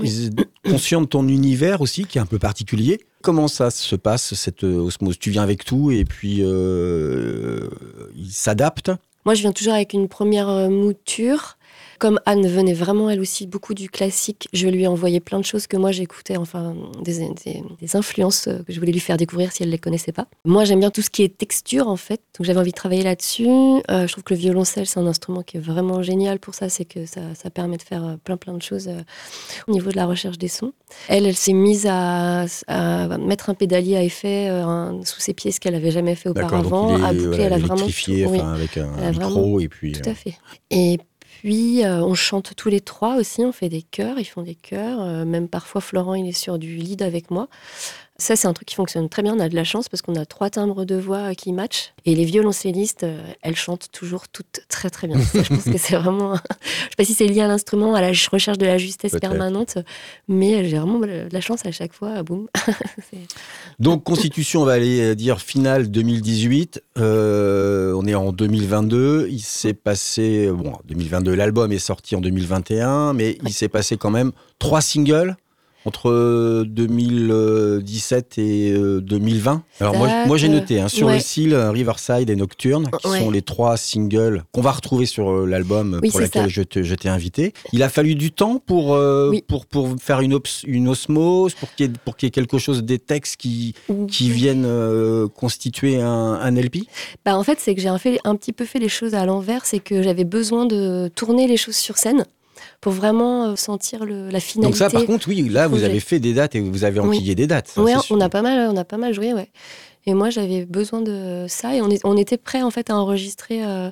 Conscient 0.68 1.00
de 1.00 1.06
ton 1.06 1.26
univers 1.28 1.80
aussi, 1.80 2.04
qui 2.04 2.18
est 2.18 2.20
un 2.20 2.26
peu 2.26 2.38
particulier. 2.38 3.00
Comment 3.24 3.48
ça 3.48 3.70
se 3.70 3.96
passe, 3.96 4.34
cette 4.34 4.64
euh, 4.64 4.80
osmose? 4.80 5.18
Tu 5.18 5.30
viens 5.30 5.42
avec 5.42 5.64
tout 5.64 5.90
et 5.90 6.04
puis 6.04 6.40
euh, 6.42 7.70
il 8.14 8.30
s'adapte? 8.30 8.90
Moi, 9.24 9.34
je 9.34 9.40
viens 9.40 9.52
toujours 9.52 9.72
avec 9.72 9.94
une 9.94 10.08
première 10.08 10.50
euh, 10.50 10.68
mouture 10.68 11.56
comme 11.98 12.20
Anne 12.26 12.46
venait 12.46 12.74
vraiment 12.74 13.10
elle 13.10 13.20
aussi 13.20 13.46
beaucoup 13.46 13.74
du 13.74 13.88
classique, 13.88 14.48
je 14.52 14.68
lui 14.68 14.84
ai 14.84 14.86
envoyé 14.86 15.20
plein 15.20 15.38
de 15.38 15.44
choses 15.44 15.66
que 15.66 15.76
moi 15.76 15.92
j'écoutais, 15.92 16.36
enfin 16.36 16.74
des, 17.02 17.28
des, 17.80 17.96
influences 17.96 18.48
que 18.66 18.72
je 18.72 18.80
voulais 18.80 18.92
lui 18.92 19.00
faire 19.00 19.16
découvrir 19.16 19.52
si 19.52 19.62
elle 19.62 19.70
les 19.70 19.78
connaissait 19.78 20.12
pas. 20.12 20.26
Moi 20.44 20.64
j'aime 20.64 20.80
bien 20.80 20.90
tout 20.90 21.02
ce 21.02 21.10
qui 21.10 21.22
est 21.22 21.36
texture 21.36 21.88
en 21.88 21.96
fait, 21.96 22.20
donc 22.38 22.46
j'avais 22.46 22.58
envie 22.58 22.72
de 22.72 22.76
travailler 22.76 23.02
là-dessus. 23.02 23.44
je 23.44 24.10
trouve 24.10 24.24
que 24.24 24.34
le 24.34 24.40
violoncelle 24.40 24.86
c'est 24.86 25.00
un 25.00 25.06
instrument 25.06 25.42
qui 25.42 25.56
est 25.56 25.60
vraiment 25.60 26.02
génial 26.02 26.38
pour 26.38 26.54
ça, 26.54 26.68
c'est 26.68 26.84
que 26.84 27.06
ça, 27.06 27.20
ça, 27.34 27.50
permet 27.50 27.76
de 27.76 27.82
faire 27.82 28.16
plein 28.24 28.36
plein 28.36 28.54
de 28.54 28.62
choses 28.62 28.90
au 29.68 29.72
niveau 29.72 29.90
de 29.90 29.96
la 29.96 30.06
recherche 30.06 30.38
des 30.38 30.48
sons. 30.48 30.72
Elle, 31.08 31.26
elle 31.26 31.36
s'est 31.36 31.52
mise 31.52 31.86
à, 31.88 32.46
à, 32.66 33.18
mettre 33.18 33.50
un 33.50 33.54
pédalier 33.54 33.96
à 33.96 34.02
effet 34.02 34.50
sous 35.04 35.20
ses 35.20 35.34
pieds, 35.34 35.52
ce 35.52 35.60
qu'elle 35.60 35.74
avait 35.74 35.90
jamais 35.90 36.14
fait 36.14 36.28
auparavant, 36.28 37.02
à 37.02 37.12
boucler. 37.12 37.44
elle 37.44 37.52
a 37.52 37.58
vraiment 37.58 37.86
avec 38.54 38.76
un, 38.76 39.10
micro 39.10 39.60
et 39.60 39.68
puis. 39.68 39.92
Tout 39.92 40.08
à 40.08 40.14
fait. 40.14 40.34
Et 40.70 40.98
puis, 41.44 41.84
euh, 41.84 42.00
on 42.02 42.14
chante 42.14 42.56
tous 42.56 42.70
les 42.70 42.80
trois 42.80 43.16
aussi, 43.16 43.42
on 43.42 43.52
fait 43.52 43.68
des 43.68 43.82
chœurs, 43.82 44.18
ils 44.18 44.24
font 44.24 44.40
des 44.40 44.54
chœurs. 44.54 45.02
Euh, 45.02 45.26
même 45.26 45.46
parfois, 45.46 45.82
Florent, 45.82 46.14
il 46.14 46.26
est 46.26 46.32
sur 46.32 46.58
du 46.58 46.74
lead 46.74 47.02
avec 47.02 47.30
moi. 47.30 47.48
Ça, 48.16 48.36
c'est 48.36 48.46
un 48.46 48.52
truc 48.52 48.68
qui 48.68 48.76
fonctionne 48.76 49.08
très 49.08 49.22
bien. 49.22 49.34
On 49.34 49.40
a 49.40 49.48
de 49.48 49.56
la 49.56 49.64
chance 49.64 49.88
parce 49.88 50.00
qu'on 50.00 50.14
a 50.14 50.24
trois 50.24 50.48
timbres 50.48 50.84
de 50.84 50.94
voix 50.94 51.34
qui 51.34 51.52
matchent. 51.52 51.94
Et 52.04 52.14
les 52.14 52.24
violoncellistes, 52.24 53.02
euh, 53.02 53.20
elles 53.42 53.56
chantent 53.56 53.88
toujours 53.90 54.28
toutes 54.28 54.60
très, 54.68 54.88
très 54.88 55.08
bien. 55.08 55.18
je 55.18 55.48
pense 55.48 55.64
que 55.64 55.78
c'est 55.78 55.96
vraiment. 55.96 56.34
je 56.62 56.70
sais 56.70 56.96
pas 56.96 57.04
si 57.04 57.12
c'est 57.12 57.26
lié 57.26 57.40
à 57.40 57.48
l'instrument, 57.48 57.96
à 57.96 58.00
la 58.00 58.12
recherche 58.30 58.56
de 58.56 58.66
la 58.66 58.78
justesse 58.78 59.16
permanente, 59.20 59.78
mais 60.28 60.68
j'ai 60.68 60.78
vraiment 60.78 61.00
de 61.00 61.26
la 61.28 61.40
chance 61.40 61.66
à 61.66 61.72
chaque 61.72 61.92
fois. 61.92 62.22
Boum. 62.22 62.46
Donc, 63.80 64.04
Constitution, 64.04 64.62
on 64.62 64.64
va 64.64 64.74
aller 64.74 65.00
euh, 65.00 65.14
dire 65.16 65.40
finale 65.40 65.90
2018. 65.90 66.84
Euh, 66.98 67.94
on 67.96 68.06
est 68.06 68.14
en 68.14 68.30
2022. 68.30 69.26
Il 69.28 69.40
s'est 69.40 69.74
passé. 69.74 70.48
Bon, 70.52 70.74
2022, 70.84 71.34
l'album 71.34 71.72
est 71.72 71.78
sorti 71.80 72.14
en 72.14 72.20
2021, 72.20 73.12
mais 73.12 73.38
il 73.42 73.52
s'est 73.52 73.68
passé 73.68 73.96
quand 73.96 74.10
même 74.10 74.30
trois 74.60 74.82
singles 74.82 75.36
entre 75.84 76.64
2017 76.66 78.38
et 78.38 78.74
2020. 78.74 79.52
Euh, 79.52 79.84
Alors 79.84 79.96
moi, 79.96 80.26
moi 80.26 80.36
j'ai 80.36 80.48
noté 80.48 80.80
hein, 80.80 80.88
sur 80.88 81.08
le 81.08 81.18
style 81.18 81.54
Riverside 81.54 82.30
et 82.30 82.36
Nocturne, 82.36 82.90
qui 83.02 83.08
sont 83.08 83.30
les 83.30 83.42
trois 83.42 83.76
singles 83.76 84.44
qu'on 84.52 84.62
va 84.62 84.72
retrouver 84.72 85.06
sur 85.06 85.30
euh, 85.30 85.46
l'album 85.46 86.00
pour 86.10 86.20
lequel 86.20 86.48
je 86.48 86.62
t'ai 86.94 87.08
invité. 87.08 87.52
Il 87.72 87.82
a 87.82 87.88
fallu 87.88 88.14
du 88.14 88.32
temps 88.32 88.60
pour, 88.64 88.94
euh, 88.94 89.32
pour, 89.46 89.66
pour 89.66 89.94
faire 90.00 90.20
une, 90.20 90.38
une 90.66 90.88
osmose, 90.88 91.54
pour 91.54 91.74
qu'il 91.74 91.86
y, 91.90 92.26
ait, 92.26 92.30
quelque 92.30 92.58
chose 92.58 92.82
des 92.82 92.98
textes 92.98 93.36
qui, 93.36 93.74
qui 94.08 94.30
viennent 94.30 94.68
constituer 95.34 96.00
un, 96.00 96.08
un 96.08 96.50
LP 96.50 96.78
bah, 97.24 97.36
En 97.36 97.44
fait, 97.44 97.58
c'est 97.60 97.74
que 97.74 97.80
j'ai 97.80 97.88
un, 97.88 97.98
un 98.24 98.36
petit 98.36 98.52
peu 98.52 98.64
fait 98.64 98.78
les 98.78 98.88
choses 98.88 99.14
à 99.14 99.26
l'envers, 99.26 99.66
c'est 99.66 99.80
que 99.80 100.02
j'avais 100.02 100.24
besoin 100.24 100.66
de 100.66 101.10
tourner 101.14 101.46
les 101.46 101.56
choses 101.56 101.76
sur 101.76 101.98
scène 101.98 102.24
pour 102.84 102.92
vraiment 102.92 103.46
euh, 103.46 103.56
sentir 103.56 104.04
le, 104.04 104.28
la 104.28 104.40
finalité. 104.40 104.60
Donc 104.60 104.76
ça, 104.76 104.90
par 104.90 105.06
contre, 105.06 105.26
oui, 105.28 105.48
là, 105.48 105.68
vous 105.68 105.84
avez 105.84 106.00
fait 106.00 106.18
des 106.18 106.34
dates 106.34 106.54
et 106.54 106.60
vous 106.60 106.84
avez 106.84 107.00
enquillé 107.00 107.34
des 107.34 107.46
dates. 107.46 107.72
Oui, 107.78 107.92
on 108.10 108.20
a 108.20 108.28
pas 108.28 108.42
mal, 108.42 108.68
on 108.70 108.76
a 108.76 108.84
pas 108.84 108.98
mal 108.98 109.14
joué, 109.14 109.32
ouais. 109.32 109.48
Et 110.06 110.12
moi, 110.12 110.28
j'avais 110.28 110.66
besoin 110.66 111.00
de 111.00 111.46
ça 111.48 111.74
et 111.74 111.80
on, 111.80 111.88
on 112.04 112.16
était 112.18 112.36
prêt 112.36 112.60
en 112.60 112.70
fait 112.70 112.90
à 112.90 112.96
enregistrer. 112.96 113.64
Euh, 113.64 113.90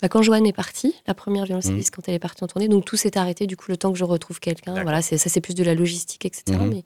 bah, 0.00 0.08
quand 0.08 0.22
Joanne 0.22 0.46
est 0.46 0.54
partie, 0.54 0.94
la 1.06 1.12
première 1.12 1.44
violoncelliste, 1.44 1.90
mmh. 1.90 1.96
quand 1.96 2.08
elle 2.08 2.14
est 2.14 2.20
partie 2.20 2.42
en 2.42 2.46
tournée, 2.46 2.68
donc 2.68 2.86
tout 2.86 2.96
s'est 2.96 3.18
arrêté 3.18 3.46
du 3.46 3.58
coup 3.58 3.66
le 3.68 3.76
temps 3.76 3.92
que 3.92 3.98
je 3.98 4.04
retrouve 4.04 4.40
quelqu'un. 4.40 4.82
Voilà, 4.82 5.02
ça 5.02 5.18
c'est 5.18 5.40
plus 5.42 5.54
de 5.54 5.62
la 5.62 5.74
logistique, 5.74 6.24
etc. 6.24 6.58
Mmh. 6.58 6.68
Mais... 6.70 6.84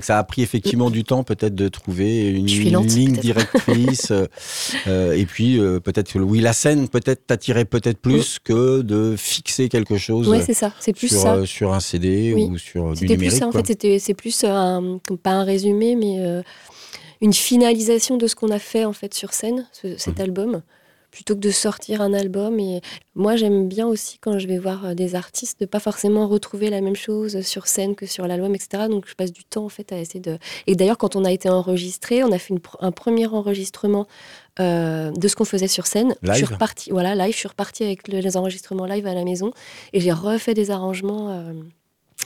Ça 0.00 0.18
a 0.18 0.24
pris 0.24 0.42
effectivement 0.42 0.90
du 0.90 1.02
temps 1.02 1.24
peut-être 1.24 1.56
de 1.56 1.66
trouver 1.66 2.28
une, 2.30 2.46
ligne 2.46 3.16
directrice. 3.16 4.12
Euh, 4.86 5.12
et 5.12 5.26
puis 5.26 5.58
peut-être 5.82 6.12
que 6.12 6.18
oui, 6.18 6.40
la 6.40 6.52
scène 6.52 6.88
peut-être 6.88 7.26
t'attirait 7.26 7.64
peut-être 7.64 7.98
plus 7.98 8.38
que 8.42 8.82
de 8.82 9.14
fixer 9.16 9.68
quelque 9.68 9.96
chose. 9.96 10.28
Oui, 10.28 10.38
c'est 10.44 10.54
ça. 10.54 10.72
C'est 10.80 10.92
plus 10.92 11.08
sur, 11.08 11.20
ça. 11.20 11.46
sur 11.46 11.72
un 11.72 11.80
CD 11.80 12.34
ou 12.34 12.56
sur 12.58 12.92
du 12.92 13.02
numérique. 13.02 13.30
Plus 13.30 13.38
ça, 13.38 13.48
en 13.48 13.52
fait, 13.52 13.98
c'est 13.98 14.14
plus 14.14 14.44
un, 14.44 14.98
pas 15.22 15.30
un 15.30 15.44
résumé, 15.44 15.96
mais 15.96 16.42
une 17.20 17.32
finalisation 17.32 18.16
de 18.16 18.26
ce 18.26 18.34
qu'on 18.34 18.50
a 18.50 18.58
fait 18.58 18.84
en 18.84 18.92
fait 18.92 19.14
sur 19.14 19.32
scène, 19.32 19.66
cet 19.72 20.16
mhm. 20.16 20.22
album, 20.22 20.62
plutôt 21.10 21.34
que 21.34 21.40
de 21.40 21.50
sortir 21.50 22.02
un 22.02 22.12
album. 22.12 22.60
Et 22.60 22.82
moi, 23.14 23.36
j'aime 23.36 23.68
bien 23.68 23.86
aussi 23.86 24.18
quand 24.18 24.38
je 24.38 24.46
vais 24.46 24.58
voir 24.58 24.84
euh, 24.84 24.94
des 24.94 25.14
artistes 25.14 25.60
de 25.60 25.66
pas 25.66 25.80
forcément 25.80 26.28
retrouver 26.28 26.68
la 26.68 26.82
même 26.82 26.96
chose 26.96 27.40
sur 27.40 27.68
scène 27.68 27.94
que 27.94 28.04
sur 28.04 28.26
l'album, 28.26 28.54
etc. 28.54 28.84
Donc, 28.90 29.06
je 29.08 29.14
passe 29.14 29.32
du 29.32 29.44
temps 29.44 29.64
en 29.64 29.68
fait 29.70 29.92
à 29.92 29.98
essayer 29.98 30.20
de. 30.20 30.38
Et 30.66 30.76
d'ailleurs, 30.76 30.98
quand 30.98 31.16
on 31.16 31.24
a 31.24 31.32
été 31.32 31.48
enregistré, 31.48 32.22
on 32.22 32.32
a 32.32 32.38
fait 32.38 32.54
un 32.80 32.92
premier 32.92 33.26
enregistrement 33.26 34.06
euh, 34.60 35.10
de 35.10 35.28
ce 35.28 35.36
qu'on 35.36 35.44
faisait 35.44 35.68
sur 35.68 35.86
scène. 35.86 36.14
Live. 36.22 36.32
Je 36.32 36.44
suis 36.44 36.54
repartie, 36.54 36.90
voilà, 36.90 37.14
live. 37.14 37.32
Je 37.32 37.38
suis 37.38 37.48
repartie 37.48 37.84
avec 37.84 38.08
les 38.08 38.36
enregistrements 38.36 38.84
live 38.84 39.06
à 39.06 39.14
la 39.14 39.24
maison 39.24 39.52
et 39.94 40.00
j'ai 40.00 40.12
refait 40.12 40.54
des 40.54 40.70
arrangements. 40.70 41.30
Euh, 41.30 41.52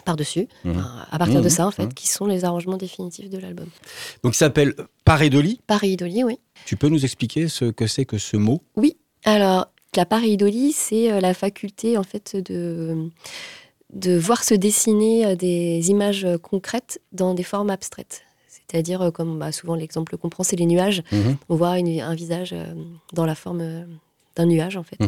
par-dessus, 0.05 0.49
mhm. 0.65 0.85
à 1.11 1.19
partir 1.19 1.41
de 1.41 1.45
mhm. 1.45 1.51
ça, 1.51 1.67
en 1.67 1.71
fait, 1.71 1.87
mhm. 1.87 1.95
qui 1.95 2.09
sont 2.09 2.27
les 2.27 2.45
arrangements 2.45 2.77
définitifs 2.77 3.29
de 3.29 3.39
l'album. 3.39 3.67
Donc, 4.23 4.35
il 4.35 4.39
s'appelle 4.39 4.75
pareidolie 5.05 5.61
Pareidolie, 5.67 6.25
oui. 6.25 6.39
Tu 6.65 6.77
peux 6.77 6.89
nous 6.89 7.05
expliquer 7.05 7.49
ce 7.49 7.67
que 7.67 7.87
c'est 7.87 8.05
que 8.05 8.19
ce 8.19 8.37
mot? 8.37 8.63
Oui. 8.77 8.97
Alors, 9.25 9.67
la 9.97 10.07
pareidolie, 10.07 10.73
c'est 10.73 11.11
euh, 11.11 11.21
la 11.21 11.35
faculté, 11.35 11.99
en 11.99 12.03
fait, 12.03 12.37
de, 12.37 13.11
de 13.93 14.17
voir 14.17 14.45
se 14.45 14.55
dessiner 14.55 15.27
euh, 15.27 15.35
des 15.35 15.91
images 15.91 16.27
concrètes 16.43 17.01
dans 17.13 17.35
des 17.35 17.43
formes 17.43 17.71
abstraites. 17.71 18.23
C'est-à-dire, 18.49 19.03
euh, 19.03 19.11
comme 19.11 19.39
bah, 19.39 19.51
souvent 19.51 19.75
l'exemple 19.75 20.17
qu'on 20.17 20.29
prend, 20.29 20.45
c'est 20.45 20.57
les 20.57 20.67
nuages. 20.67 21.03
On 21.49 21.57
voit 21.57 21.71
un 21.71 22.15
visage 22.15 22.55
dans 23.13 23.27
la 23.27 23.35
forme 23.35 23.89
d'un 24.37 24.47
nuage, 24.47 24.77
en 24.77 24.85
fait. 24.85 24.99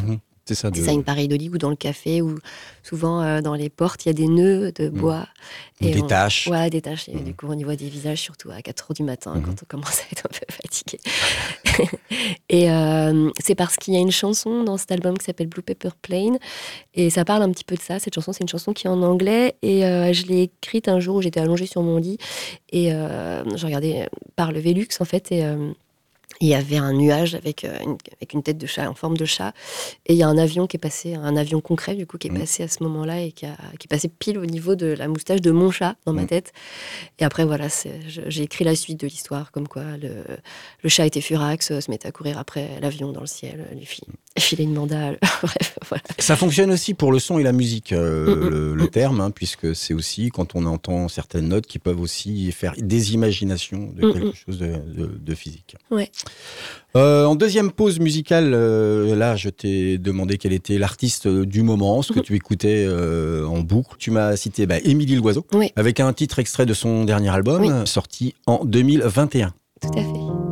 C'est 0.45 0.57
ça. 0.57 0.71
C'est 0.75 0.83
ça, 0.83 0.93
une 0.93 1.05
pareidolie 1.05 1.49
ou 1.49 1.59
dans 1.59 1.71
le 1.71 1.77
café, 1.77 2.21
ou 2.21 2.39
souvent 2.83 3.23
euh, 3.23 3.41
dans 3.41 3.55
les 3.55 3.69
portes, 3.69 4.05
il 4.05 4.09
y 4.09 4.11
a 4.11 4.13
des 4.13 4.27
nœuds 4.27 4.73
de 4.73 4.89
mm. 4.89 4.93
bois. 4.93 5.27
Et 5.81 5.93
des 5.93 6.07
taches. 6.07 6.49
Ouais, 6.49 6.69
des 6.69 6.81
taches. 6.81 7.09
Et 7.09 7.15
mm. 7.15 7.25
du 7.25 7.35
coup, 7.35 7.47
on 7.49 7.57
y 7.57 7.63
voit 7.63 7.77
des 7.77 7.89
visages, 7.89 8.21
surtout 8.21 8.51
à 8.51 8.61
4 8.61 8.91
h 8.91 8.97
du 8.97 9.03
matin, 9.05 9.37
mm-hmm. 9.37 9.43
quand 9.43 9.63
on 9.63 9.67
commence 9.69 10.01
à 10.01 10.03
être 10.11 10.27
un 10.27 10.31
peu 10.31 10.47
fatigué. 10.51 10.99
et 12.49 12.71
euh, 12.71 13.31
c'est 13.41 13.55
parce 13.55 13.77
qu'il 13.77 13.95
y 13.95 13.97
a 13.97 14.01
une 14.01 14.11
chanson 14.11 14.65
dans 14.65 14.77
cet 14.77 14.91
album 14.91 15.17
qui 15.17 15.25
s'appelle 15.27 15.47
Blue 15.47 15.63
Pepper 15.63 15.91
Plane. 16.03 16.39
Et 16.95 17.09
ça 17.11 17.25
parle 17.25 17.43
un 17.43 17.51
petit 17.53 17.65
peu 17.65 17.77
de 17.77 17.81
ça. 17.81 18.01
Cette 18.01 18.15
chanson, 18.15 18.33
c'est 18.33 18.43
une 18.43 18.49
chanson 18.49 18.73
qui 18.73 18.89
est 18.89 18.91
en 18.91 19.03
anglais. 19.03 19.55
Et 19.63 19.85
euh, 19.85 20.13
je 20.13 20.27
l'ai 20.27 20.43
écrite 20.43 20.89
un 20.89 20.99
jour 20.99 21.17
où 21.17 21.23
j'étais 21.23 21.41
allongée 21.41 21.67
sur 21.67 21.83
mon 21.83 21.99
lit. 21.99 22.19
Et 22.73 22.91
je 22.91 23.65
regardais 23.65 24.09
par 24.35 24.51
le 24.51 24.59
Velux, 24.59 24.89
en 24.99 25.05
fait. 25.05 25.31
Et 25.31 25.45
il 26.43 26.49
y 26.49 26.55
avait 26.55 26.77
un 26.77 26.93
nuage 26.93 27.37
avec 27.37 27.65
euh, 27.65 27.79
une, 27.85 27.97
avec 28.17 28.33
une 28.33 28.43
tête 28.43 28.59
de 28.59 28.67
chat 28.67 28.91
en 28.91 28.95
forme 28.95 29.17
de 29.17 29.25
chat. 29.25 29.55
Et 30.07 30.15
il 30.15 30.19
y 30.19 30.25
a 30.25 30.29
un 30.29 30.37
avion 30.37 30.67
qui 30.67 30.77
est 30.77 30.81
passé, 30.81 31.15
un 31.15 31.37
avion 31.37 31.61
concret 31.61 31.95
du 31.95 32.05
coup, 32.05 32.19
qui 32.19 32.27
est 32.27 32.31
mmh. 32.31 32.39
passé 32.41 32.63
à 32.65 32.69
ce 32.69 32.83
moment-là 32.83 33.21
et 33.21 33.31
qui, 33.31 33.47
a, 33.47 33.57
qui 33.79 33.87
est 33.87 33.89
passé 33.89 34.09
pile 34.09 34.39
au 34.39 34.47
niveau 34.47 34.75
de 34.75 34.87
la 34.87 35.07
moustache 35.07 35.41
de 35.41 35.53
mon 35.53 35.71
chat 35.71 35.95
dans 36.05 36.13
ma 36.13 36.23
mmh. 36.23 36.27
tête. 36.27 36.53
Et 37.21 37.25
après, 37.25 37.45
voilà, 37.45 37.69
j'ai 38.27 38.43
écrit 38.43 38.65
la 38.65 38.75
suite 38.75 39.01
de 39.01 39.07
l'histoire, 39.07 39.53
comme 39.53 39.69
quoi 39.69 39.97
le, 39.97 40.25
le, 40.83 40.89
chat 40.89 41.07
était 41.07 41.21
furax, 41.21 41.79
se 41.79 41.91
mettait 41.91 42.09
à 42.09 42.13
courir 42.13 42.39
après 42.39 42.71
l'avion 42.81 43.13
dans 43.13 43.21
le 43.21 43.27
ciel, 43.27 43.65
les 43.75 43.85
filles 43.85 44.09
filer 44.39 44.65
une 44.65 44.75
mandale. 44.75 45.19
Bref, 45.43 45.79
voilà. 45.89 46.03
Ça 46.19 46.37
fonctionne 46.37 46.71
aussi 46.71 46.95
pour 46.95 47.13
le 47.13 47.19
son 47.19 47.39
et 47.39 47.43
la 47.43 47.53
musique, 47.53 47.93
euh, 47.93 48.35
mmh, 48.35 48.75
le, 48.75 48.89
terme, 48.89 49.21
hein, 49.21 49.31
puisque 49.31 49.75
c'est 49.75 49.95
aussi 49.95 50.31
quand 50.31 50.55
on 50.55 50.67
entend 50.67 51.09
certaines 51.09 51.49
notes 51.49 51.67
qui 51.67 51.79
peuvent 51.79 52.01
aussi 52.01 52.51
faire 52.53 52.75
des 52.79 53.15
imaginations 53.15 53.93
de 53.95 54.13
quelque 54.13 54.37
chose 54.37 54.59
de, 54.59 55.07
de 55.07 55.35
physique. 55.35 55.77
Ouais. 55.91 56.11
Euh, 56.95 57.25
en 57.25 57.35
deuxième 57.35 57.73
pause 57.73 58.01
musicale, 58.01 58.53
euh, 58.55 59.17
là, 59.17 59.35
je 59.35 59.49
t'ai 59.49 59.97
demandé 59.97 60.37
quel 60.37 60.53
était 60.53 60.77
l'artiste 60.77 61.27
du 61.27 61.63
moment, 61.63 62.03
ce 62.03 62.13
que 62.13 62.19
mhm. 62.19 62.25
tu 62.25 62.37
écoutais 62.37 62.85
euh, 62.87 63.47
en 63.47 63.61
boucle. 63.61 63.97
Tu 63.99 64.11
m'as 64.11 64.37
cité 64.37 64.67
bah, 64.67 64.77
Émilie 64.85 65.17
Loiseau, 65.17 65.47
avec 65.77 66.01
un 66.01 66.13
titre 66.13 66.39
extrait 66.39 66.67
de 66.67 66.75
son 66.75 67.05
dernier 67.05 67.31
album, 67.31 67.87
sorti 67.87 68.35
en 68.47 68.65
2021. 68.65 69.55
Tout 69.81 69.89
à 69.99 70.03
fait. 70.03 70.52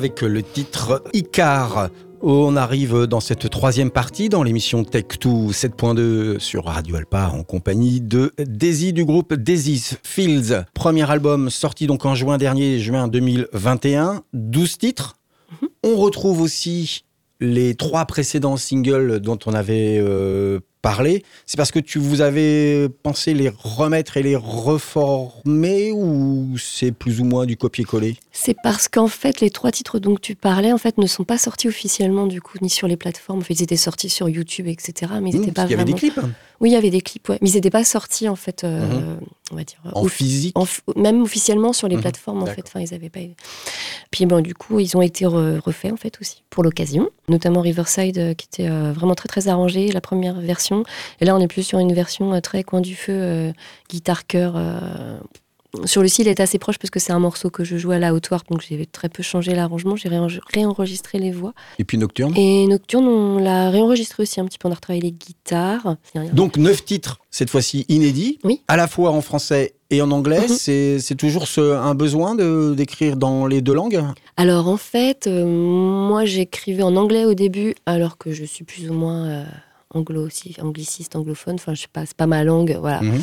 Avec 0.00 0.22
le 0.22 0.42
titre 0.42 1.04
Icar. 1.12 1.90
On 2.22 2.56
arrive 2.56 3.04
dans 3.04 3.20
cette 3.20 3.50
troisième 3.50 3.90
partie 3.90 4.30
dans 4.30 4.42
l'émission 4.42 4.80
Tech2 4.80 5.52
7.2 5.52 6.38
sur 6.38 6.64
Radio 6.64 6.96
Alpa 6.96 7.30
en 7.34 7.42
compagnie 7.42 8.00
de 8.00 8.32
Daisy 8.38 8.94
du 8.94 9.04
groupe 9.04 9.34
Daisy's 9.34 9.98
Fields. 10.02 10.64
Premier 10.72 11.10
album 11.10 11.50
sorti 11.50 11.86
donc 11.86 12.06
en 12.06 12.14
juin 12.14 12.38
dernier, 12.38 12.78
juin 12.78 13.08
2021, 13.08 14.22
12 14.32 14.78
titres. 14.78 15.16
Mhm. 15.60 15.68
On 15.84 15.96
retrouve 15.96 16.40
aussi 16.40 17.04
les 17.40 17.74
trois 17.74 18.06
précédents 18.06 18.56
singles 18.56 19.20
dont 19.20 19.38
on 19.44 19.52
avait 19.52 19.98
euh, 20.00 20.60
parler, 20.82 21.24
c'est 21.46 21.56
parce 21.56 21.70
que 21.70 21.78
tu 21.78 21.98
vous 21.98 22.20
avez 22.20 22.88
pensé 23.02 23.34
les 23.34 23.48
remettre 23.48 24.16
et 24.16 24.22
les 24.22 24.36
reformer 24.36 25.92
ou 25.92 26.56
c'est 26.58 26.92
plus 26.92 27.20
ou 27.20 27.24
moins 27.24 27.46
du 27.46 27.56
copier-coller? 27.56 28.16
C'est 28.32 28.56
parce 28.62 28.88
qu'en 28.88 29.08
fait 29.08 29.40
les 29.40 29.50
trois 29.50 29.70
titres 29.72 29.98
dont 29.98 30.16
tu 30.16 30.34
parlais 30.34 30.72
en 30.72 30.78
fait 30.78 30.98
ne 30.98 31.06
sont 31.06 31.24
pas 31.24 31.38
sortis 31.38 31.68
officiellement 31.68 32.26
du 32.26 32.40
coup 32.40 32.58
ni 32.62 32.70
sur 32.70 32.88
les 32.88 32.96
plateformes. 32.96 33.42
ils 33.48 33.62
étaient 33.62 33.76
sortis 33.76 34.08
sur 34.08 34.28
YouTube 34.28 34.66
etc. 34.66 35.12
Mais 35.22 35.30
ils 35.30 35.40
n'étaient 35.40 35.50
mmh, 35.50 35.54
pas. 35.54 35.64
Il 35.64 35.70
y 35.70 35.74
avait 35.74 35.84
des 35.84 35.94
clips. 35.94 36.18
Hein. 36.18 36.30
Oui, 36.60 36.70
il 36.70 36.72
y 36.74 36.76
avait 36.76 36.90
des 36.90 37.00
clips, 37.00 37.26
ouais. 37.30 37.38
mais 37.40 37.48
ils 37.48 37.54
n'étaient 37.54 37.70
pas 37.70 37.84
sortis 37.84 38.28
en 38.28 38.36
fait. 38.36 38.64
Euh, 38.64 38.86
mmh. 38.86 39.20
On 39.52 39.56
va 39.56 39.64
dire, 39.64 39.80
en 39.92 40.04
physique 40.04 40.54
Même 40.94 41.22
officiellement 41.22 41.72
sur 41.72 41.88
les 41.88 41.96
mmh. 41.96 42.00
plateformes 42.00 42.42
en 42.42 42.46
fait. 42.46 42.62
Enfin, 42.66 42.80
ils 42.80 42.94
avaient 42.94 43.10
pas. 43.10 43.20
Puis 44.10 44.26
bon, 44.26 44.40
du 44.40 44.54
coup, 44.54 44.78
ils 44.78 44.96
ont 44.96 45.02
été 45.02 45.26
refaits 45.26 45.92
en 45.92 45.96
fait 45.96 46.18
aussi 46.20 46.42
pour 46.50 46.62
l'occasion, 46.62 47.08
notamment 47.28 47.60
Riverside 47.60 48.18
euh, 48.18 48.34
qui 48.34 48.46
était 48.46 48.68
euh, 48.68 48.92
vraiment 48.92 49.14
très 49.14 49.28
très 49.28 49.48
arrangé, 49.48 49.88
la 49.88 50.00
première 50.00 50.40
version. 50.40 50.69
Et 51.20 51.24
là, 51.24 51.34
on 51.36 51.40
est 51.40 51.48
plus 51.48 51.62
sur 51.62 51.78
une 51.78 51.92
version 51.92 52.32
euh, 52.34 52.40
très 52.40 52.62
coin 52.62 52.80
du 52.80 52.94
feu, 52.94 53.52
guitare 53.88 54.26
cœur. 54.26 54.56
Sur 55.84 56.02
le 56.02 56.08
site, 56.08 56.26
il 56.26 56.28
est 56.28 56.40
assez 56.40 56.58
proche 56.58 56.78
parce 56.78 56.90
que 56.90 56.98
c'est 56.98 57.12
un 57.12 57.20
morceau 57.20 57.48
que 57.48 57.62
je 57.62 57.76
joue 57.76 57.92
à 57.92 57.98
la 57.98 58.12
haute 58.12 58.28
donc 58.50 58.60
j'ai 58.60 58.86
très 58.86 59.08
peu 59.08 59.22
changé 59.22 59.54
l'arrangement. 59.54 59.94
J'ai 59.94 60.08
réenregistré 60.52 61.18
les 61.18 61.30
voix. 61.30 61.52
Et 61.78 61.84
puis 61.84 61.96
Nocturne? 61.96 62.36
Et 62.36 62.66
Nocturne, 62.66 63.06
on 63.06 63.38
l'a 63.38 63.70
réenregistré 63.70 64.22
aussi 64.22 64.40
un 64.40 64.46
petit 64.46 64.58
peu. 64.58 64.68
On 64.68 64.72
a 64.72 64.74
retravaillé 64.74 65.02
les 65.02 65.12
guitares. 65.12 65.96
Donc 66.32 66.56
neuf 66.56 66.84
titres, 66.84 67.20
cette 67.30 67.50
fois-ci 67.50 67.86
inédits, 67.88 68.38
oui. 68.42 68.62
à 68.66 68.76
la 68.76 68.88
fois 68.88 69.10
en 69.12 69.20
français 69.20 69.74
et 69.90 70.02
en 70.02 70.10
anglais, 70.10 70.40
mhm. 70.48 70.98
c'est 70.98 71.16
toujours 71.16 71.46
ce, 71.46 71.60
un 71.60 71.94
besoin 71.94 72.34
d'écrire 72.74 73.16
dans 73.16 73.46
les 73.46 73.60
deux 73.60 73.74
langues? 73.74 74.02
Alors 74.36 74.68
en 74.68 74.76
fait, 74.76 75.26
euh, 75.26 75.44
moi 75.44 76.24
j'écrivais 76.24 76.82
en 76.82 76.96
anglais 76.96 77.24
au 77.24 77.34
début, 77.34 77.74
alors 77.86 78.18
que 78.18 78.32
je 78.32 78.44
suis 78.44 78.64
plus 78.64 78.90
ou 78.90 78.94
moins 78.94 79.26
euh, 79.26 79.44
anglo 79.92 80.26
aussi, 80.26 80.56
angliciste, 80.60 81.16
anglophone. 81.16 81.54
Enfin, 81.54 81.74
je 81.74 81.82
sais 81.82 81.88
pas, 81.92 82.06
c'est 82.06 82.16
pas 82.16 82.26
ma 82.26 82.44
langue, 82.44 82.76
voilà. 82.80 83.00
Mhm. 83.00 83.22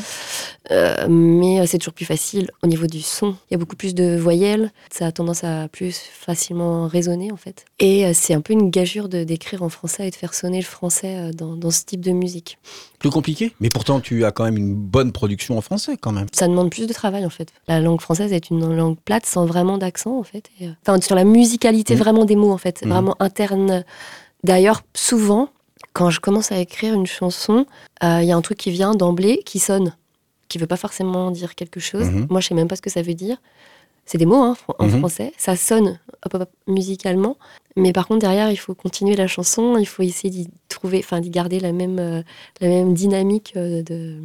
Euh, 0.72 1.08
mais 1.10 1.66
c'est 1.66 1.78
toujours 1.78 1.94
plus 1.94 2.06
facile 2.06 2.52
au 2.64 2.68
niveau 2.68 2.88
du 2.88 3.02
son. 3.02 3.36
Il 3.50 3.54
y 3.54 3.56
a 3.56 3.58
beaucoup 3.58 3.76
plus 3.76 3.96
de 3.96 4.18
voyelles. 4.18 4.72
Ça 4.92 5.08
a 5.08 5.12
tendance 5.12 5.44
à 5.44 5.68
plus 5.70 5.98
facilement 5.98 6.88
résonner 6.88 7.32
en 7.32 7.38
fait. 7.38 7.66
Et 7.80 8.14
c'est 8.14 8.34
un 8.34 8.42
peu 8.42 8.54
une 8.54 8.70
gageure 8.70 9.08
de 9.08 9.24
d'écrire 9.24 9.64
en 9.64 9.70
français 9.70 10.08
et 10.08 10.12
de 10.12 10.16
faire 10.16 10.34
sonner 10.34 10.60
le 10.60 10.66
français 10.66 11.32
dans, 11.32 11.56
dans 11.56 11.72
ce 11.72 11.84
type 11.86 12.02
de 12.02 12.12
musique 12.12 12.58
plus 12.98 13.10
compliqué? 13.10 13.54
Mais 13.60 13.70
pourtant, 13.70 14.00
tu 14.00 14.26
as 14.26 14.32
quand 14.32 14.44
même 14.44 14.58
une 14.58 14.74
bonne 14.74 15.12
production 15.12 15.58
en 15.58 15.62
français, 15.62 15.98
quand 15.98 16.12
même. 16.12 16.28
Ça 16.32 16.48
demande 16.48 16.72
plus 16.72 16.88
de 16.88 16.94
travail, 16.94 17.26
en 17.26 17.30
fait. 17.30 17.50
La 17.68 17.80
langue 17.80 18.02
française 18.02 18.34
est 18.34 18.50
une 18.50 18.76
langue 18.76 18.98
plate, 18.98 19.26
sans 19.26 19.46
vraiment 19.46 19.78
d'accent, 19.78 20.18
en 20.18 20.24
fait. 20.24 20.50
Euh, 20.62 20.72
enfin, 20.86 21.00
sur 21.02 21.16
la 21.16 21.24
musicalité 21.24 21.96
mmh. 21.96 22.00
vraiment 22.00 22.26
des 22.26 22.36
mots, 22.36 22.52
en 22.52 22.58
fait. 22.58 22.84
Mmh. 22.84 22.90
Vraiment 22.90 23.16
interne. 23.20 23.84
D'ailleurs, 24.44 24.84
souvent, 24.94 25.50
quand 25.98 26.12
je 26.12 26.20
commence 26.20 26.52
à 26.52 26.60
écrire 26.60 26.94
une 26.94 27.08
chanson, 27.08 27.66
euh, 28.04 28.20
il 28.22 28.28
y 28.28 28.32
a 28.32 28.38
un 28.38 28.42
truc 28.42 28.60
qui 28.60 28.70
vient 28.70 28.94
d'emblée, 28.94 29.42
qui 29.44 29.58
sonne, 29.58 29.96
qui 30.48 30.60
veut 30.60 30.68
pas 30.68 30.78
forcément 30.78 31.32
dire 31.32 31.56
quelque 31.56 31.80
chose. 31.80 32.12
Mmh. 32.12 32.28
Moi, 32.30 32.40
je 32.40 32.50
sais 32.50 32.54
même 32.54 32.68
pas 32.68 32.76
ce 32.76 32.84
que 32.84 32.92
ça 32.92 33.02
veut 33.02 33.16
dire. 33.16 33.38
C'est 34.06 34.20
des 34.20 34.28
mots 34.28 34.44
hein, 34.44 34.56
en 34.78 34.88
français. 34.88 35.34
Ça 35.38 35.56
sonne 35.56 36.00
musicalement. 36.68 37.36
Mais 37.76 37.94
par 37.94 38.08
contre, 38.08 38.22
derrière, 38.22 38.52
il 38.52 38.58
faut 38.58 38.76
continuer 38.76 39.16
la 39.16 39.28
chanson, 39.28 39.76
il 39.78 39.88
faut 39.88 40.04
essayer 40.04 40.30
d'y 40.30 40.50
trouver, 40.70 41.00
enfin, 41.00 41.20
d'y 41.20 41.32
garder 41.32 41.60
la 41.60 41.72
même, 41.72 41.98
euh, 42.00 42.22
la 42.62 42.68
même 42.68 42.94
dynamique 42.94 43.54
euh, 43.56 43.82
de, 43.82 44.20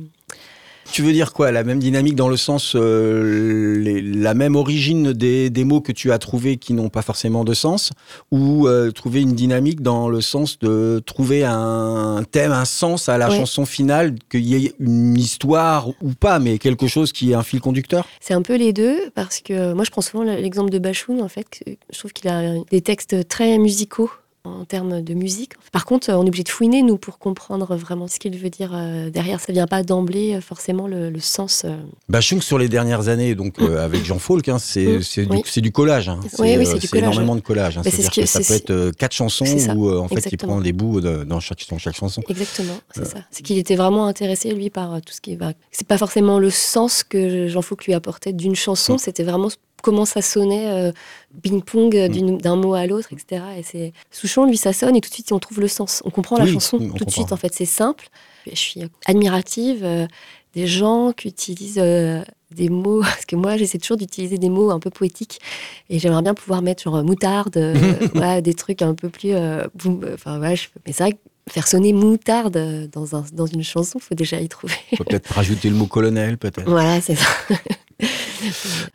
tu 0.90 1.02
veux 1.02 1.12
dire 1.12 1.32
quoi 1.32 1.52
La 1.52 1.64
même 1.64 1.78
dynamique 1.78 2.16
dans 2.16 2.28
le 2.28 2.36
sens, 2.36 2.74
euh, 2.74 4.00
la 4.14 4.34
même 4.34 4.56
origine 4.56 5.12
des, 5.12 5.50
mots 5.64 5.80
que 5.80 5.92
tu 5.92 6.10
as 6.12 6.18
trouvés 6.18 6.56
qui 6.56 6.72
n'ont 6.72 6.88
pas 6.88 7.02
forcément 7.02 7.44
de 7.44 7.54
sens, 7.54 7.90
ou 8.30 8.66
euh, 8.66 8.90
trouver 8.90 9.22
une 9.22 9.34
dynamique 9.34 9.80
dans 9.80 10.08
le 10.08 10.20
sens 10.20 10.58
de 10.58 11.00
trouver 11.04 11.44
un 11.44 12.24
thème, 12.30 12.52
un 12.52 12.64
sens 12.64 13.08
à 13.08 13.18
la 13.18 13.30
chanson 13.30 13.64
finale, 13.64 14.14
qu'il 14.30 14.44
y 14.44 14.66
ait 14.66 14.74
une 14.80 15.16
histoire 15.16 15.88
ou 16.00 16.12
pas, 16.18 16.38
mais 16.38 16.58
quelque 16.58 16.86
chose 16.86 17.12
qui 17.12 17.30
est 17.30 17.34
un 17.34 17.42
fil 17.42 17.60
conducteur? 17.60 18.06
C'est 18.20 18.34
un 18.34 18.42
peu 18.42 18.56
les 18.56 18.72
deux, 18.72 19.10
parce 19.14 19.40
que 19.40 19.72
moi 19.72 19.84
je 19.84 19.90
prends 19.90 20.02
souvent 20.02 20.24
l'exemple 20.24 20.70
de 20.70 20.78
Bachoun, 20.78 21.22
en 21.22 21.28
fait, 21.28 21.62
je 21.92 21.98
trouve 21.98 22.12
qu'il 22.12 22.28
a 22.28 22.54
des 22.70 22.80
textes 22.80 23.28
très 23.28 23.58
musicaux 23.58 24.10
en 24.44 24.64
termes 24.64 25.02
de 25.02 25.14
musique. 25.14 25.52
Par 25.70 25.84
contre, 25.84 26.10
on 26.10 26.24
est 26.24 26.28
obligé 26.28 26.42
de 26.42 26.48
fouiner, 26.48 26.82
nous, 26.82 26.98
pour 26.98 27.18
comprendre 27.18 27.76
vraiment 27.76 28.08
ce 28.08 28.18
qu'il 28.18 28.36
veut 28.36 28.50
dire 28.50 28.72
euh, 28.74 29.08
derrière. 29.08 29.40
Ça 29.40 29.52
vient 29.52 29.68
pas 29.68 29.84
d'emblée, 29.84 30.34
euh, 30.34 30.40
forcément, 30.40 30.88
le, 30.88 31.12
sens. 31.20 31.62
Euh. 31.64 31.76
Bachung, 32.08 32.42
sur 32.42 32.58
les 32.58 32.68
dernières 32.68 33.08
années, 33.08 33.36
donc 33.36 33.60
mm. 33.60 33.76
avec 33.76 34.04
Jean 34.04 34.18
Faulk, 34.18 34.48
hein, 34.48 34.58
c'est 34.58 34.98
mm. 35.16 35.60
du, 35.60 35.70
collage. 35.70 36.08
Hein. 36.08 36.18
Oui, 36.40 36.56
oui, 36.58 36.66
c'est 36.66 36.94
énormément 36.94 37.36
de 37.36 37.40
collage. 37.40 37.78
Hein. 37.78 37.82
C'est-à-dire 37.84 38.10
que, 38.10 38.26
ça 38.26 38.40
peut 38.40 38.54
être 38.54 38.90
quatre 38.96 39.14
chansons 39.14 39.44
où, 39.76 39.90
en 39.92 40.08
fait, 40.08 40.32
il 40.32 40.38
prend 40.38 40.60
des 40.60 40.72
bouts 40.72 41.00
dans, 41.00 41.40
chaque, 41.40 41.64
chaque 41.78 41.96
chanson. 41.96 42.22
Exactement, 42.28 42.78
c'est 42.94 43.06
ça. 43.06 43.18
C'est 43.30 43.44
qu'il 43.44 43.58
était 43.58 43.76
vraiment 43.76 44.06
intéressé, 44.06 44.52
lui, 44.52 44.70
par 44.70 45.00
tout 45.02 45.12
ce 45.12 45.20
qui 45.20 45.36
va. 45.36 45.52
C'est 45.70 45.86
pas 45.86 45.98
forcément 45.98 46.40
le 46.40 46.50
sens 46.50 47.04
que 47.04 47.46
Jean 47.46 47.62
Faulk 47.62 47.84
lui 47.86 47.94
apportait 47.94 48.32
d'une 48.32 48.56
chanson, 48.56 48.94
mm. 48.94 48.98
c'était 48.98 49.24
vraiment 49.24 49.50
comment 49.82 50.04
ça 50.04 50.22
sonnait 50.22 50.68
euh, 50.68 50.92
ping-pong 51.42 51.94
euh, 51.96 52.08
mm. 52.08 52.38
d'un 52.38 52.56
mot 52.56 52.74
à 52.74 52.86
l'autre, 52.86 53.12
etc. 53.12 53.42
Et 53.58 53.62
c'est 53.62 53.92
Souchon, 54.10 54.46
lui, 54.46 54.56
ça 54.56 54.72
sonne 54.72 54.96
et 54.96 55.00
tout 55.00 55.10
de 55.10 55.14
suite 55.14 55.32
on 55.32 55.38
trouve 55.38 55.60
le 55.60 55.68
sens. 55.68 56.02
On 56.04 56.10
comprend 56.10 56.38
la 56.38 56.46
chanson 56.46 56.78
tout 56.78 57.04
de 57.04 57.10
suite. 57.10 57.32
En 57.32 57.36
fait, 57.36 57.52
c'est 57.52 57.66
simple. 57.66 58.08
Je 58.50 58.56
suis 58.56 58.82
admirative 59.04 59.84
euh, 59.84 60.06
des 60.54 60.66
gens 60.66 61.12
qui 61.12 61.28
utilisent 61.28 61.82
des 62.50 62.68
mots 62.68 63.00
parce 63.02 63.24
que 63.24 63.36
moi 63.36 63.56
j'essaie 63.56 63.78
toujours 63.78 63.96
d'utiliser 63.96 64.38
des 64.38 64.48
mots 64.48 64.70
un 64.70 64.80
peu 64.80 64.90
poétiques 64.90 65.38
et 65.90 65.98
j'aimerais 65.98 66.22
bien 66.22 66.34
pouvoir 66.34 66.62
mettre 66.62 66.82
genre 66.82 67.02
moutarde, 67.04 67.52
des 68.42 68.54
trucs 68.54 68.82
un 68.82 68.94
peu 68.94 69.08
plus. 69.08 69.34
enfin 69.34 70.38
mais 70.38 70.56
c'est 70.92 71.02
vrai 71.02 71.12
que 71.12 71.18
faire 71.48 71.66
sonner 71.66 71.92
moutarde 71.92 72.88
dans, 72.92 73.16
un, 73.16 73.24
dans 73.32 73.46
une 73.46 73.64
chanson, 73.64 73.98
il 73.98 74.02
faut 74.02 74.14
déjà 74.14 74.40
y 74.40 74.48
trouver. 74.48 74.74
Faut 74.96 75.04
peut-être 75.04 75.32
rajouter 75.32 75.70
le 75.70 75.76
mot 75.76 75.86
colonel, 75.86 76.38
peut-être. 76.38 76.68
Voilà, 76.68 77.00
c'est 77.00 77.16
ça. 77.16 77.26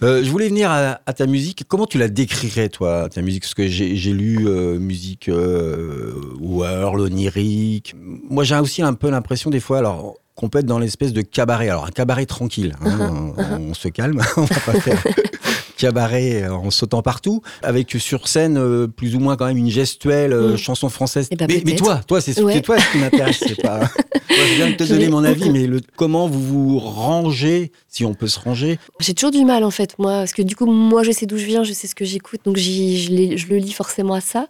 Euh, 0.03 0.23
je 0.23 0.29
voulais 0.29 0.49
venir 0.49 0.69
à, 0.69 1.13
ta 1.13 1.25
musique. 1.25 1.63
Comment 1.67 1.86
tu 1.86 1.97
la 1.97 2.10
décrirais, 2.10 2.69
toi, 2.69 3.07
ta 3.10 3.21
musique? 3.21 3.43
Parce 3.43 3.53
que 3.53 3.67
j'ai 3.67 4.12
lu 4.12 4.47
euh, 4.47 4.77
musique 4.77 5.29
euh, 5.29 6.13
world, 6.39 6.99
onirique. 6.99 7.95
Moi, 8.29 8.43
j'ai 8.43 8.55
aussi 8.57 8.81
un 8.81 8.93
peu 8.93 9.10
l'impression, 9.10 9.49
des 9.49 9.60
fois, 9.60 9.77
alors 9.79 10.15
qu'on 10.36 10.49
peut 10.49 10.60
être 10.60 10.65
dans 10.65 10.79
l'espèce 10.79 11.13
de 11.13 11.21
cabaret. 11.21 11.69
Alors, 11.69 11.86
un 11.86 11.91
cabaret 11.91 12.25
tranquille. 12.25 12.75
Hein, 12.83 13.33
on, 13.60 13.73
se 13.73 13.88
calme, 13.88 14.21
on 14.38 14.41
va 14.41 14.60
pas 14.60 14.79
faire 14.79 15.01
cabaret 15.77 16.47
en 16.47 16.71
sautant 16.71 17.01
partout, 17.01 17.41
avec 17.63 17.91
sur 17.91 18.27
scène 18.27 18.87
plus 18.87 19.15
ou 19.15 19.19
moins 19.19 19.37
quand 19.37 19.45
même 19.45 19.57
une 19.57 19.69
gestuelle 19.69 20.35
mm. 20.35 20.57
chanson 20.57 20.89
française. 20.89 21.27
Eh 21.31 21.35
ben, 21.35 21.47
mais, 21.47 21.75
toi, 21.75 22.01
toi, 22.07 22.21
c'est 22.21 22.33
toi 22.33 22.79
ce 22.79 22.91
qui 22.91 22.97
m'intéresse. 22.97 23.43
C'est 23.45 23.61
pas. 23.61 23.81
je 24.29 24.55
viens 24.55 24.69
de 24.69 24.75
te 24.75 24.83
donner 24.83 25.09
mon 25.09 25.23
avis, 25.23 25.49
mais 25.49 25.67
le, 25.67 25.81
comment 25.95 26.27
vous 26.27 26.41
vous 26.41 26.79
rangez, 26.79 27.71
si 27.87 28.05
on 28.05 28.13
peut 28.13 28.27
se 28.27 28.39
ranger? 28.39 28.79
J'ai 28.99 29.13
toujours 29.13 29.31
du 29.31 29.43
mal 29.45 29.63
en 29.63 29.71
fait, 29.71 29.97
moi, 29.99 30.19
parce 30.19 30.33
que 30.33 30.41
du 30.41 30.55
coup, 30.55 30.65
moi, 30.65 31.03
je 31.03 31.11
sais 31.11 31.25
d'où 31.25 31.37
je 31.37 31.45
viens, 31.45 31.63
je 31.63 31.73
sais 31.73 31.87
ce 31.87 31.95
que 31.95 32.05
j'écoute, 32.05 32.41
donc 32.45 32.57
je, 32.57 32.61
je, 32.63 33.47
le 33.47 33.57
lis 33.57 33.73
forcément 33.73 34.13
à 34.13 34.21
ça. 34.21 34.47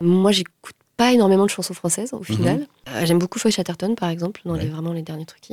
Moi, 0.00 0.32
j'écoute 0.32 0.74
pas 0.96 1.12
énormément 1.12 1.44
de 1.44 1.50
chansons 1.50 1.74
françaises 1.74 2.14
au 2.14 2.22
final. 2.22 2.60
Mhm. 2.60 2.66
Euh, 2.88 3.06
j'aime 3.06 3.18
beaucoup 3.18 3.38
Foy 3.38 3.52
Chatterton 3.52 3.94
par 3.94 4.08
exemple, 4.08 4.40
dans 4.44 4.54
les, 4.54 4.66
vraiment 4.66 4.92
les 4.92 5.02
derniers 5.02 5.26
trucs. 5.26 5.48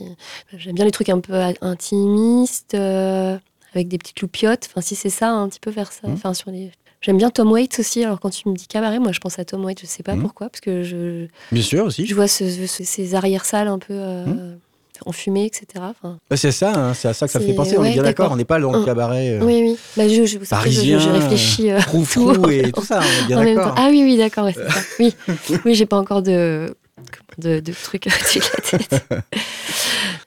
J'aime 0.53 0.75
bien 0.75 0.85
les 0.85 0.91
trucs 0.91 1.09
un 1.09 1.19
peu 1.19 1.33
intimistes, 1.61 2.75
euh, 2.75 3.37
avec 3.73 3.87
des 3.87 3.97
petites 3.97 4.21
loupiottes. 4.21 4.67
Enfin, 4.69 4.81
si 4.81 4.95
c'est 4.95 5.09
ça, 5.09 5.29
un 5.29 5.47
petit 5.49 5.59
peu 5.59 5.71
vers 5.71 5.91
ça. 5.91 6.07
Mhm. 6.07 6.13
Enfin, 6.13 6.33
sur 6.33 6.51
les 6.51 6.71
J'aime 7.03 7.17
bien 7.17 7.29
Tom 7.29 7.51
Waits 7.51 7.79
aussi. 7.79 8.03
Alors 8.03 8.19
quand 8.21 8.29
tu 8.29 8.47
me 8.47 8.55
dis 8.55 8.65
cabaret, 8.65 8.97
moi 8.97 9.11
je 9.11 9.19
pense 9.19 9.37
à 9.37 9.43
Tom 9.43 9.65
Waits. 9.65 9.81
Je 9.81 9.85
sais 9.85 10.03
pas 10.03 10.15
mhm. 10.15 10.21
pourquoi, 10.21 10.49
parce 10.49 10.61
que 10.61 10.83
je. 10.83 11.27
Bien 11.51 11.61
sûr 11.61 11.85
aussi. 11.85 12.05
Je 12.05 12.15
vois 12.15 12.27
ces 12.27 13.15
arrières 13.15 13.45
salles 13.45 13.67
un 13.67 13.79
peu. 13.79 13.93
Euh, 13.93 14.25
mhm. 14.25 14.57
enfumées, 15.05 15.45
etc. 15.45 15.65
Enfin, 15.79 16.17
bah, 16.29 16.37
c'est 16.37 16.53
ça, 16.53 16.71
hein, 16.73 16.93
c'est 16.93 17.09
à 17.09 17.13
ça 17.13 17.25
que 17.25 17.33
ça 17.33 17.41
fait 17.41 17.53
penser. 17.53 17.77
on 17.77 17.83
est 17.83 17.91
bien 17.91 18.03
d'accord, 18.03 18.31
on 18.31 18.37
n'est 18.37 18.45
pas 18.45 18.57
dans 18.57 18.71
le 18.71 18.85
cabaret. 18.85 19.31
Euh, 19.31 19.43
oui, 19.43 19.63
oui. 19.65 19.77
Bah, 19.97 20.07
je, 20.07 20.25
je, 20.25 20.37
parisien, 20.37 20.97
je, 20.97 21.09
réfléchis. 21.09 21.71
Euh, 21.71 21.81
tout, 22.13 22.49
et 22.49 22.71
tout 22.71 22.85
ça, 22.85 23.01
on 23.01 23.23
est 23.23 23.27
bien 23.27 23.43
d'accord. 23.43 23.75
Ah 23.77 23.87
oui, 23.89 24.03
oui, 24.05 24.15
d'accord. 24.15 24.47
oui, 24.99 25.13
oui, 25.65 25.75
j'ai 25.75 25.85
pas 25.85 25.97
encore 25.97 26.21
de, 26.21 26.73
de, 27.37 27.59
de 27.59 27.73
trucs 27.73 28.05
de 28.05 28.39
la 28.39 28.77
tête. 28.77 29.03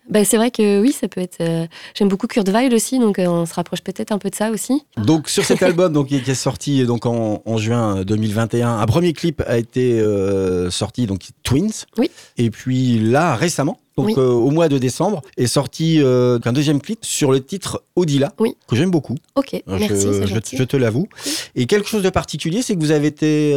Bah, 0.09 0.25
c'est 0.25 0.37
vrai 0.37 0.51
que 0.51 0.81
oui, 0.81 0.93
ça 0.93 1.09
peut 1.09 1.21
être. 1.21 1.41
Euh, 1.41 1.67
j'aime 1.95 2.09
beaucoup 2.09 2.27
Kurt 2.27 2.49
Weill 2.49 2.73
aussi, 2.75 2.99
donc 2.99 3.19
euh, 3.19 3.27
on 3.27 3.47
se 3.47 3.55
rapproche 3.55 3.81
peut-être 3.81 4.13
un 4.13 4.19
peu 4.19 4.31
de 4.31 4.35
ça 4.35 4.51
aussi. 4.51 4.85
Donc 4.97 5.29
sur 5.29 5.45
cet 5.45 5.63
album 5.65 5.93
donc, 5.93 6.09
qui 6.09 6.17
est 6.17 6.35
sorti 6.35 6.85
donc, 6.85 7.07
en, 7.07 7.57
juin 7.57 8.05
2021, 8.05 8.79
un 8.79 8.87
premier 8.87 9.13
clip 9.13 9.43
a 9.47 9.59
été 9.59 10.01
euh, 10.01 10.71
sorti, 10.71 11.07
donc 11.07 11.21
Twins. 11.43 11.87
Oui. 11.99 12.11
Et 12.37 12.51
puis 12.51 12.99
là, 12.99 13.35
récemment, 13.35 13.79
donc 13.97 14.17
au 14.19 14.51
mois 14.51 14.69
de 14.69 14.79
décembre, 14.79 15.23
est 15.37 15.47
sorti 15.47 16.01
un 16.03 16.53
deuxième 16.53 16.81
clip 16.81 16.99
sur 17.03 17.33
le 17.33 17.43
titre 17.43 17.83
Odila, 17.97 18.33
que 18.69 18.77
j'aime 18.77 18.91
beaucoup. 18.91 19.17
Ok, 19.35 19.63
merci. 19.67 20.07
Je, 20.27 20.57
je, 20.57 20.65
te 20.65 20.77
l'avoue. 20.77 21.09
Et 21.55 21.67
quelque 21.67 21.89
chose 21.89 22.03
de 22.03 22.11
particulier, 22.11 22.63
c'est 22.63 22.75
que 22.75 22.81
vous 22.81 22.91
avez 22.91 23.09
été 23.09 23.55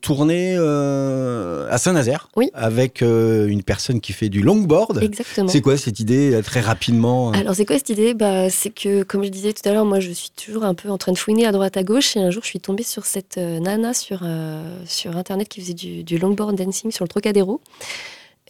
tourné 0.00 0.56
à 0.56 1.78
Saint-Nazaire 1.78 2.28
avec 2.54 3.02
une 3.02 3.62
personne 3.62 4.00
qui 4.00 4.12
fait 4.12 4.28
du 4.28 4.42
longboard. 4.42 5.02
Exactement. 5.02 5.48
C'est 5.48 5.60
quoi 5.60 5.76
cette 5.76 6.00
idée 6.00 6.40
très 6.44 6.60
rapidement 6.60 7.32
Alors 7.32 7.54
c'est 7.54 7.66
quoi 7.66 7.76
cette 7.76 7.90
idée? 7.90 8.14
Bah, 8.14 8.50
C'est 8.50 8.70
que, 8.70 9.02
comme 9.02 9.24
je 9.24 9.28
disais 9.28 9.52
tout 9.52 9.68
à 9.68 9.72
l'heure, 9.72 9.84
moi 9.84 10.00
je 10.00 10.10
suis 10.10 10.30
toujours 10.30 10.64
un 10.64 10.74
peu 10.74 10.88
en 10.90 10.98
train 10.98 11.12
de 11.12 11.18
fouiner 11.18 11.46
à 11.46 11.52
droite 11.52 11.76
à 11.76 11.82
gauche 11.82 12.16
et 12.16 12.20
un 12.20 12.30
jour 12.30 12.42
je 12.42 12.48
suis 12.48 12.60
tombée 12.60 12.82
sur 12.82 13.04
cette 13.04 13.36
nana 13.36 13.94
sur, 13.94 14.22
sur 14.86 15.16
internet 15.16 15.48
qui 15.48 15.60
faisait 15.60 15.74
du, 15.74 16.04
du 16.04 16.18
longboard 16.18 16.56
dancing 16.56 16.90
sur 16.90 17.04
le 17.04 17.08
Trocadéro. 17.08 17.60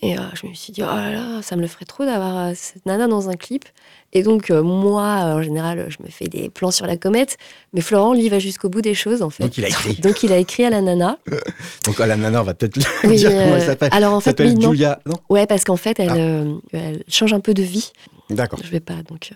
Et 0.04 0.18
euh, 0.18 0.22
je 0.34 0.48
me 0.48 0.54
suis 0.54 0.72
dit, 0.72 0.82
oh 0.82 0.86
là 0.86 1.12
là, 1.12 1.42
ça 1.42 1.54
me 1.54 1.60
le 1.60 1.68
ferait 1.68 1.84
trop 1.84 2.04
d'avoir 2.04 2.36
euh, 2.36 2.52
cette 2.56 2.84
nana 2.86 3.06
dans 3.06 3.30
un 3.30 3.36
clip. 3.36 3.64
Et 4.12 4.24
donc, 4.24 4.50
euh, 4.50 4.60
moi, 4.60 5.04
en 5.04 5.42
général, 5.42 5.86
je 5.88 6.04
me 6.04 6.10
fais 6.10 6.26
des 6.26 6.50
plans 6.50 6.72
sur 6.72 6.86
la 6.86 6.96
comète, 6.96 7.38
mais 7.72 7.80
Florent, 7.80 8.12
lui, 8.12 8.28
va 8.28 8.40
jusqu'au 8.40 8.68
bout 8.68 8.82
des 8.82 8.94
choses, 8.94 9.22
en 9.22 9.30
fait. 9.30 9.44
Donc, 9.44 9.56
il 9.56 9.64
a 9.64 9.68
écrit. 9.68 9.94
donc, 10.02 10.24
il 10.24 10.32
a 10.32 10.38
écrit 10.38 10.64
à 10.64 10.70
la 10.70 10.80
nana. 10.80 11.18
donc, 11.84 12.00
à 12.00 12.06
la 12.06 12.16
nana, 12.16 12.40
on 12.40 12.44
va 12.44 12.52
peut-être 12.54 12.74
dire 13.04 13.30
comment 13.30 13.54
elle 13.54 13.62
s'appelle. 13.62 13.90
Alors, 13.92 14.12
en 14.12 14.20
fait, 14.20 14.38
oui, 14.40 14.60
Julia, 14.60 14.98
non? 15.06 15.16
Ouais, 15.28 15.46
parce 15.46 15.62
qu'en 15.62 15.76
fait, 15.76 16.00
elle, 16.00 16.10
ah. 16.10 16.76
elle, 16.76 17.04
change 17.06 17.32
un 17.32 17.40
peu 17.40 17.54
de 17.54 17.62
vie. 17.62 17.92
D'accord. 18.28 18.58
Je 18.64 18.70
vais 18.70 18.80
pas, 18.80 19.02
donc. 19.08 19.30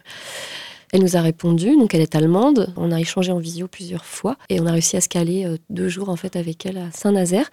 Elle 0.93 1.03
nous 1.03 1.17
a 1.17 1.21
répondu, 1.21 1.77
donc 1.77 1.95
elle 1.95 2.01
est 2.01 2.15
allemande. 2.15 2.73
On 2.77 2.93
a 2.93 3.01
échangé 3.01 3.33
en 3.33 3.39
visio 3.39 3.67
plusieurs 3.67 4.05
fois 4.05 4.37
et 4.49 4.61
on 4.61 4.67
a 4.67 4.73
réussi 4.73 4.97
à 4.97 5.01
se 5.01 5.09
caler 5.09 5.45
euh, 5.45 5.57
deux 5.69 5.89
jours 5.89 6.09
en 6.09 6.17
fait 6.17 6.37
avec 6.37 6.65
elle 6.65 6.79
à 6.79 6.91
Saint-Nazaire. 6.93 7.51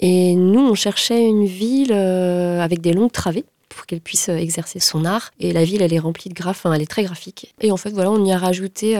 Et 0.00 0.34
nous, 0.34 0.60
on 0.60 0.74
cherchait 0.74 1.24
une 1.24 1.46
ville 1.46 1.92
euh, 1.92 2.60
avec 2.60 2.80
des 2.80 2.92
longues 2.92 3.12
travées 3.12 3.44
pour 3.68 3.86
qu'elle 3.86 4.00
puisse 4.00 4.28
euh, 4.28 4.36
exercer 4.36 4.80
son 4.80 5.04
art. 5.04 5.30
Et 5.38 5.52
la 5.52 5.64
ville, 5.64 5.80
elle 5.80 5.94
est 5.94 5.98
remplie 5.98 6.28
de 6.28 6.34
graphes, 6.34 6.66
elle 6.66 6.82
est 6.82 6.90
très 6.90 7.04
graphique. 7.04 7.54
Et 7.60 7.70
en 7.70 7.76
fait, 7.76 7.90
voilà, 7.90 8.10
on 8.10 8.24
y 8.24 8.32
a 8.32 8.38
rajouté 8.38 8.98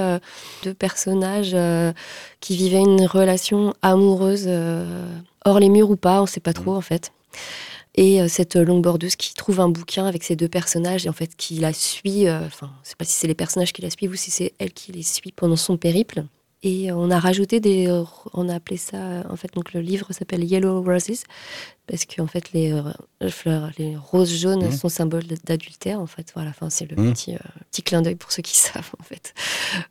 deux 0.62 0.74
personnages 0.74 1.56
qui 2.40 2.56
vivaient 2.56 2.80
une 2.80 3.04
relation 3.06 3.74
amoureuse 3.82 4.48
hors 5.44 5.58
les 5.58 5.68
murs 5.68 5.90
ou 5.90 5.96
pas, 5.96 6.20
on 6.20 6.22
ne 6.22 6.28
sait 6.28 6.40
pas 6.40 6.52
trop 6.52 6.74
en 6.74 6.80
fait 6.80 7.12
et 7.94 8.22
euh, 8.22 8.28
cette 8.28 8.56
longboardeuse 8.56 9.16
qui 9.16 9.34
trouve 9.34 9.60
un 9.60 9.68
bouquin 9.68 10.06
avec 10.06 10.24
ces 10.24 10.36
deux 10.36 10.48
personnages 10.48 11.06
et 11.06 11.08
en 11.08 11.12
fait 11.12 11.36
qui 11.36 11.56
la 11.56 11.72
suit, 11.72 12.26
euh, 12.26 12.46
enfin, 12.46 12.70
je 12.82 12.90
sais 12.90 12.96
pas 12.96 13.04
si 13.04 13.12
c'est 13.12 13.26
les 13.26 13.34
personnages 13.34 13.72
qui 13.72 13.82
la 13.82 13.90
suivent 13.90 14.12
ou 14.12 14.16
si 14.16 14.30
c'est 14.30 14.54
elle 14.58 14.72
qui 14.72 14.92
les 14.92 15.02
suit 15.02 15.32
pendant 15.32 15.56
son 15.56 15.76
périple. 15.76 16.24
Et 16.62 16.90
euh, 16.90 16.96
on 16.96 17.10
a 17.10 17.18
rajouté 17.18 17.60
des, 17.60 17.88
on 18.32 18.48
a 18.48 18.54
appelé 18.54 18.76
ça, 18.76 19.24
en 19.28 19.36
fait, 19.36 19.52
donc 19.52 19.74
le 19.74 19.80
livre 19.80 20.12
s'appelle 20.12 20.44
Yellow 20.44 20.82
Roses 20.82 21.24
parce 21.86 22.06
qu'en 22.06 22.28
fait 22.28 22.52
les 22.52 22.72
fleurs, 23.28 23.70
les 23.78 23.96
roses 23.96 24.34
jaunes 24.34 24.68
mmh. 24.68 24.72
sont 24.72 24.88
symboles 24.88 25.26
d'adultère, 25.44 26.00
en 26.00 26.06
fait. 26.06 26.30
Voilà, 26.34 26.50
enfin 26.50 26.70
c'est 26.70 26.88
le 26.90 26.96
mmh. 26.96 27.12
petit 27.12 27.34
petit 27.70 27.82
clin 27.82 28.00
d'œil 28.00 28.14
pour 28.14 28.32
ceux 28.32 28.42
qui 28.42 28.56
savent, 28.56 28.92
en 28.98 29.02
fait. 29.02 29.34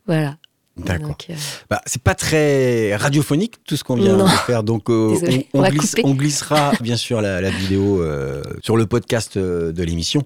Voilà. 0.06 0.38
D'accord. 0.84 1.16
Euh, 1.30 1.34
bah, 1.70 1.80
c'est 1.86 2.02
pas 2.02 2.14
très 2.14 2.94
radiophonique 2.96 3.64
tout 3.64 3.76
ce 3.76 3.84
qu'on 3.84 3.96
vient 3.96 4.16
de 4.16 4.28
faire, 4.46 4.62
donc 4.62 4.90
euh, 4.90 5.16
on, 5.54 6.14
glissera 6.14 6.72
bien 6.80 6.96
sûr 6.96 7.20
la, 7.20 7.50
vidéo 7.50 8.02
euh, 8.02 8.42
sur 8.62 8.76
le 8.76 8.86
podcast 8.86 9.38
de 9.38 9.82
l'émission, 9.82 10.24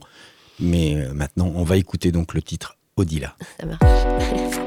mais 0.60 1.08
maintenant 1.14 1.52
on 1.54 1.64
va 1.64 1.76
écouter 1.76 2.12
donc 2.12 2.34
le 2.34 2.42
titre 2.42 2.76
Odila. 2.96 3.34
Ça 3.60 3.66
marche. 3.66 4.56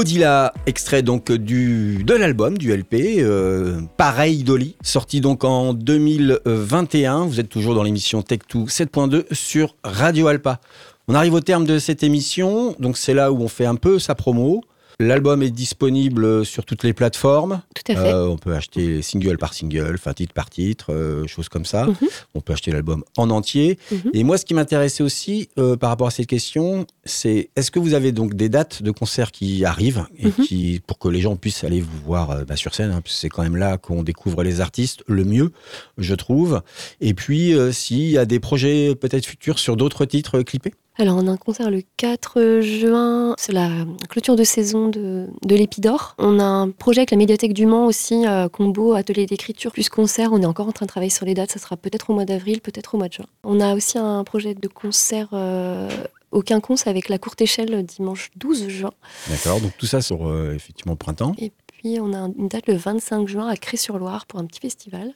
Odila, 0.00 0.54
extrait 0.64 1.02
donc 1.02 1.30
de 1.30 2.14
l'album, 2.14 2.56
du 2.56 2.74
LP, 2.74 3.18
euh, 3.18 3.82
Pareil 3.98 4.44
Dolly, 4.44 4.74
sorti 4.82 5.20
donc 5.20 5.44
en 5.44 5.74
2021. 5.74 7.26
Vous 7.26 7.38
êtes 7.38 7.50
toujours 7.50 7.74
dans 7.74 7.82
l'émission 7.82 8.22
Tech2 8.22 8.66
7.2 8.66 9.24
sur 9.30 9.76
Radio 9.84 10.28
Alpa. 10.28 10.58
On 11.06 11.14
arrive 11.14 11.34
au 11.34 11.40
terme 11.40 11.66
de 11.66 11.78
cette 11.78 12.02
émission, 12.02 12.74
donc 12.78 12.96
c'est 12.96 13.12
là 13.12 13.30
où 13.30 13.42
on 13.42 13.48
fait 13.48 13.66
un 13.66 13.74
peu 13.74 13.98
sa 13.98 14.14
promo. 14.14 14.62
L'album 15.00 15.42
est 15.42 15.50
disponible 15.50 16.44
sur 16.44 16.66
toutes 16.66 16.84
les 16.84 16.92
plateformes. 16.92 17.62
Tout 17.74 17.90
à 17.90 17.96
fait. 17.96 18.12
Euh, 18.12 18.28
on 18.28 18.36
peut 18.36 18.54
acheter 18.54 19.00
single 19.00 19.38
par 19.38 19.54
single, 19.54 19.94
enfin 19.94 20.12
titre 20.12 20.34
par 20.34 20.50
titre, 20.50 20.92
euh, 20.92 21.26
choses 21.26 21.48
comme 21.48 21.64
ça. 21.64 21.86
Mhm. 21.86 21.96
On 22.34 22.42
peut 22.42 22.52
acheter 22.52 22.70
l'album 22.70 23.02
en 23.16 23.30
entier. 23.30 23.78
Mhm. 23.90 24.10
Et 24.12 24.24
moi, 24.24 24.36
ce 24.36 24.44
qui 24.44 24.52
m'intéressait 24.52 25.02
aussi 25.02 25.48
euh, 25.58 25.74
par 25.74 25.88
rapport 25.88 26.08
à 26.08 26.10
cette 26.10 26.26
question, 26.26 26.86
c'est 27.06 27.48
est-ce 27.56 27.70
que 27.70 27.78
vous 27.78 27.94
avez 27.94 28.12
donc 28.12 28.34
des 28.34 28.50
dates 28.50 28.82
de 28.82 28.90
concerts 28.90 29.32
qui 29.32 29.64
arrivent 29.64 30.04
et 30.18 30.26
mhm. 30.26 30.46
qui, 30.46 30.82
pour 30.86 30.98
que 30.98 31.08
les 31.08 31.22
gens 31.22 31.34
puissent 31.34 31.64
aller 31.64 31.80
vous 31.80 31.98
voir 32.04 32.44
bah, 32.44 32.56
sur 32.56 32.74
scène, 32.74 32.90
hein, 32.90 33.00
c'est 33.06 33.30
quand 33.30 33.42
même 33.42 33.56
là 33.56 33.78
qu'on 33.78 34.02
découvre 34.02 34.42
les 34.42 34.60
artistes 34.60 35.02
le 35.06 35.24
mieux, 35.24 35.50
je 35.96 36.14
trouve. 36.14 36.60
Et 37.00 37.14
puis, 37.14 37.54
s'il 37.72 38.10
y 38.10 38.18
a 38.18 38.26
des 38.26 38.38
projets 38.38 38.94
peut-être 38.94 39.24
futurs 39.24 39.58
sur 39.58 39.78
d'autres 39.78 40.04
titres 40.04 40.42
clippés? 40.42 40.74
Alors, 40.98 41.16
on 41.16 41.26
a 41.28 41.30
un 41.30 41.36
concert 41.38 41.70
le 41.70 41.82
4 41.96 42.60
juin, 42.60 43.34
c'est 43.38 43.52
la 43.52 43.70
clôture 44.10 44.36
de 44.36 44.44
saison 44.44 44.88
de, 44.88 45.28
de 45.42 45.54
l'Épidore. 45.54 46.14
On 46.18 46.38
a 46.38 46.44
un 46.44 46.70
projet 46.70 47.00
avec 47.00 47.10
la 47.10 47.16
médiathèque 47.16 47.54
du 47.54 47.64
Mans 47.64 47.86
aussi, 47.86 48.26
euh, 48.26 48.50
combo, 48.50 48.92
atelier 48.92 49.24
d'écriture, 49.24 49.72
plus 49.72 49.88
concert. 49.88 50.30
On 50.32 50.42
est 50.42 50.46
encore 50.46 50.68
en 50.68 50.72
train 50.72 50.84
de 50.84 50.90
travailler 50.90 51.10
sur 51.10 51.24
les 51.24 51.32
dates, 51.32 51.52
ça 51.52 51.58
sera 51.58 51.78
peut-être 51.78 52.10
au 52.10 52.14
mois 52.14 52.26
d'avril, 52.26 52.60
peut-être 52.60 52.96
au 52.96 52.98
mois 52.98 53.08
de 53.08 53.14
juin. 53.14 53.26
On 53.44 53.60
a 53.60 53.74
aussi 53.74 53.96
un 53.96 54.24
projet 54.24 54.54
de 54.54 54.68
concert 54.68 55.28
euh, 55.32 55.88
au 56.32 56.42
Quinconce 56.42 56.86
avec 56.86 57.08
la 57.08 57.18
courte 57.18 57.40
échelle 57.40 57.82
dimanche 57.84 58.30
12 58.36 58.68
juin. 58.68 58.92
D'accord, 59.28 59.60
donc 59.60 59.72
tout 59.78 59.86
ça 59.86 60.02
sur 60.02 60.28
euh, 60.28 60.52
effectivement 60.54 60.96
printemps. 60.96 61.34
Et 61.38 61.52
puis 61.66 61.98
on 62.00 62.12
a 62.12 62.30
une 62.36 62.48
date 62.48 62.66
le 62.66 62.74
25 62.74 63.26
juin 63.26 63.46
à 63.48 63.56
Cré-sur-Loire 63.56 64.26
pour 64.26 64.38
un 64.38 64.44
petit 64.44 64.60
festival 64.60 65.14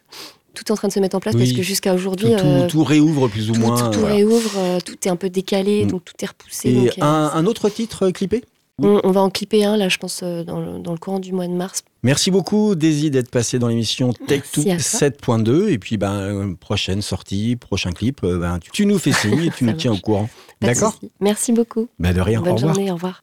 tout 0.54 0.64
est 0.66 0.70
en 0.70 0.76
train 0.76 0.88
de 0.88 0.92
se 0.92 1.00
mettre 1.00 1.16
en 1.16 1.20
place 1.20 1.36
parce 1.36 1.52
que 1.52 1.62
jusqu'à 1.62 1.94
aujourd'hui. 1.94 2.34
Tout, 2.68 2.80
euh, 2.80 2.82
réouvre 2.82 3.28
plus 3.28 3.50
ou 3.50 3.54
moins. 3.54 3.90
Tout, 3.90 4.04
réouvre, 4.04 4.52
euh, 4.56 4.78
tout 4.84 4.96
est 5.04 5.10
un 5.10 5.16
peu 5.16 5.28
décalé, 5.28 5.84
mm. 5.84 5.90
donc 5.90 6.04
tout 6.04 6.14
est 6.22 6.26
repoussé. 6.26 6.90
Et 6.96 7.02
un, 7.02 7.46
autre 7.46 7.68
titre 7.68 8.10
clippé 8.10 8.44
on, 8.82 9.12
va 9.12 9.20
en 9.20 9.30
clipper 9.30 9.64
un, 9.64 9.76
là, 9.76 9.88
je 9.88 9.98
pense, 9.98 10.22
euh, 10.24 10.42
dans 10.42 10.58
le, 10.60 10.98
courant 10.98 11.20
du 11.20 11.32
mois 11.32 11.46
de 11.46 11.52
mars. 11.52 11.84
Merci 12.02 12.32
beaucoup, 12.32 12.74
Daisy, 12.74 13.08
d'être 13.08 13.30
passé 13.30 13.60
dans 13.60 13.68
l'émission 13.68 14.12
Tech 14.12 14.42
7.2. 14.52 15.68
Et 15.68 15.78
puis, 15.78 15.96
ben, 15.96 16.56
prochaine 16.58 17.00
sortie, 17.00 17.54
prochain 17.54 17.92
clip, 17.92 18.22
ben, 18.22 18.58
tu, 18.72 18.84
nous 18.84 18.98
fais 18.98 19.12
signe 19.12 19.44
et 19.44 19.50
tu 19.50 19.64
nous 19.64 19.74
tiens 19.74 19.92
au 19.92 19.98
courant. 19.98 20.28
D'accord 20.60 20.98
Merci 21.20 21.52
beaucoup. 21.52 21.88
Ben, 22.00 22.12
de 22.12 22.20
rien. 22.20 22.40
Bonne 22.40 22.58
journée, 22.58 22.90
au 22.90 22.94
revoir. 22.94 23.20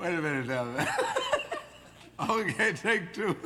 Wait 0.00 0.14
a 0.14 0.22
minute 0.22 0.46
now. 0.46 0.66
okay, 2.30 2.72
take 2.72 3.12
two. 3.12 3.36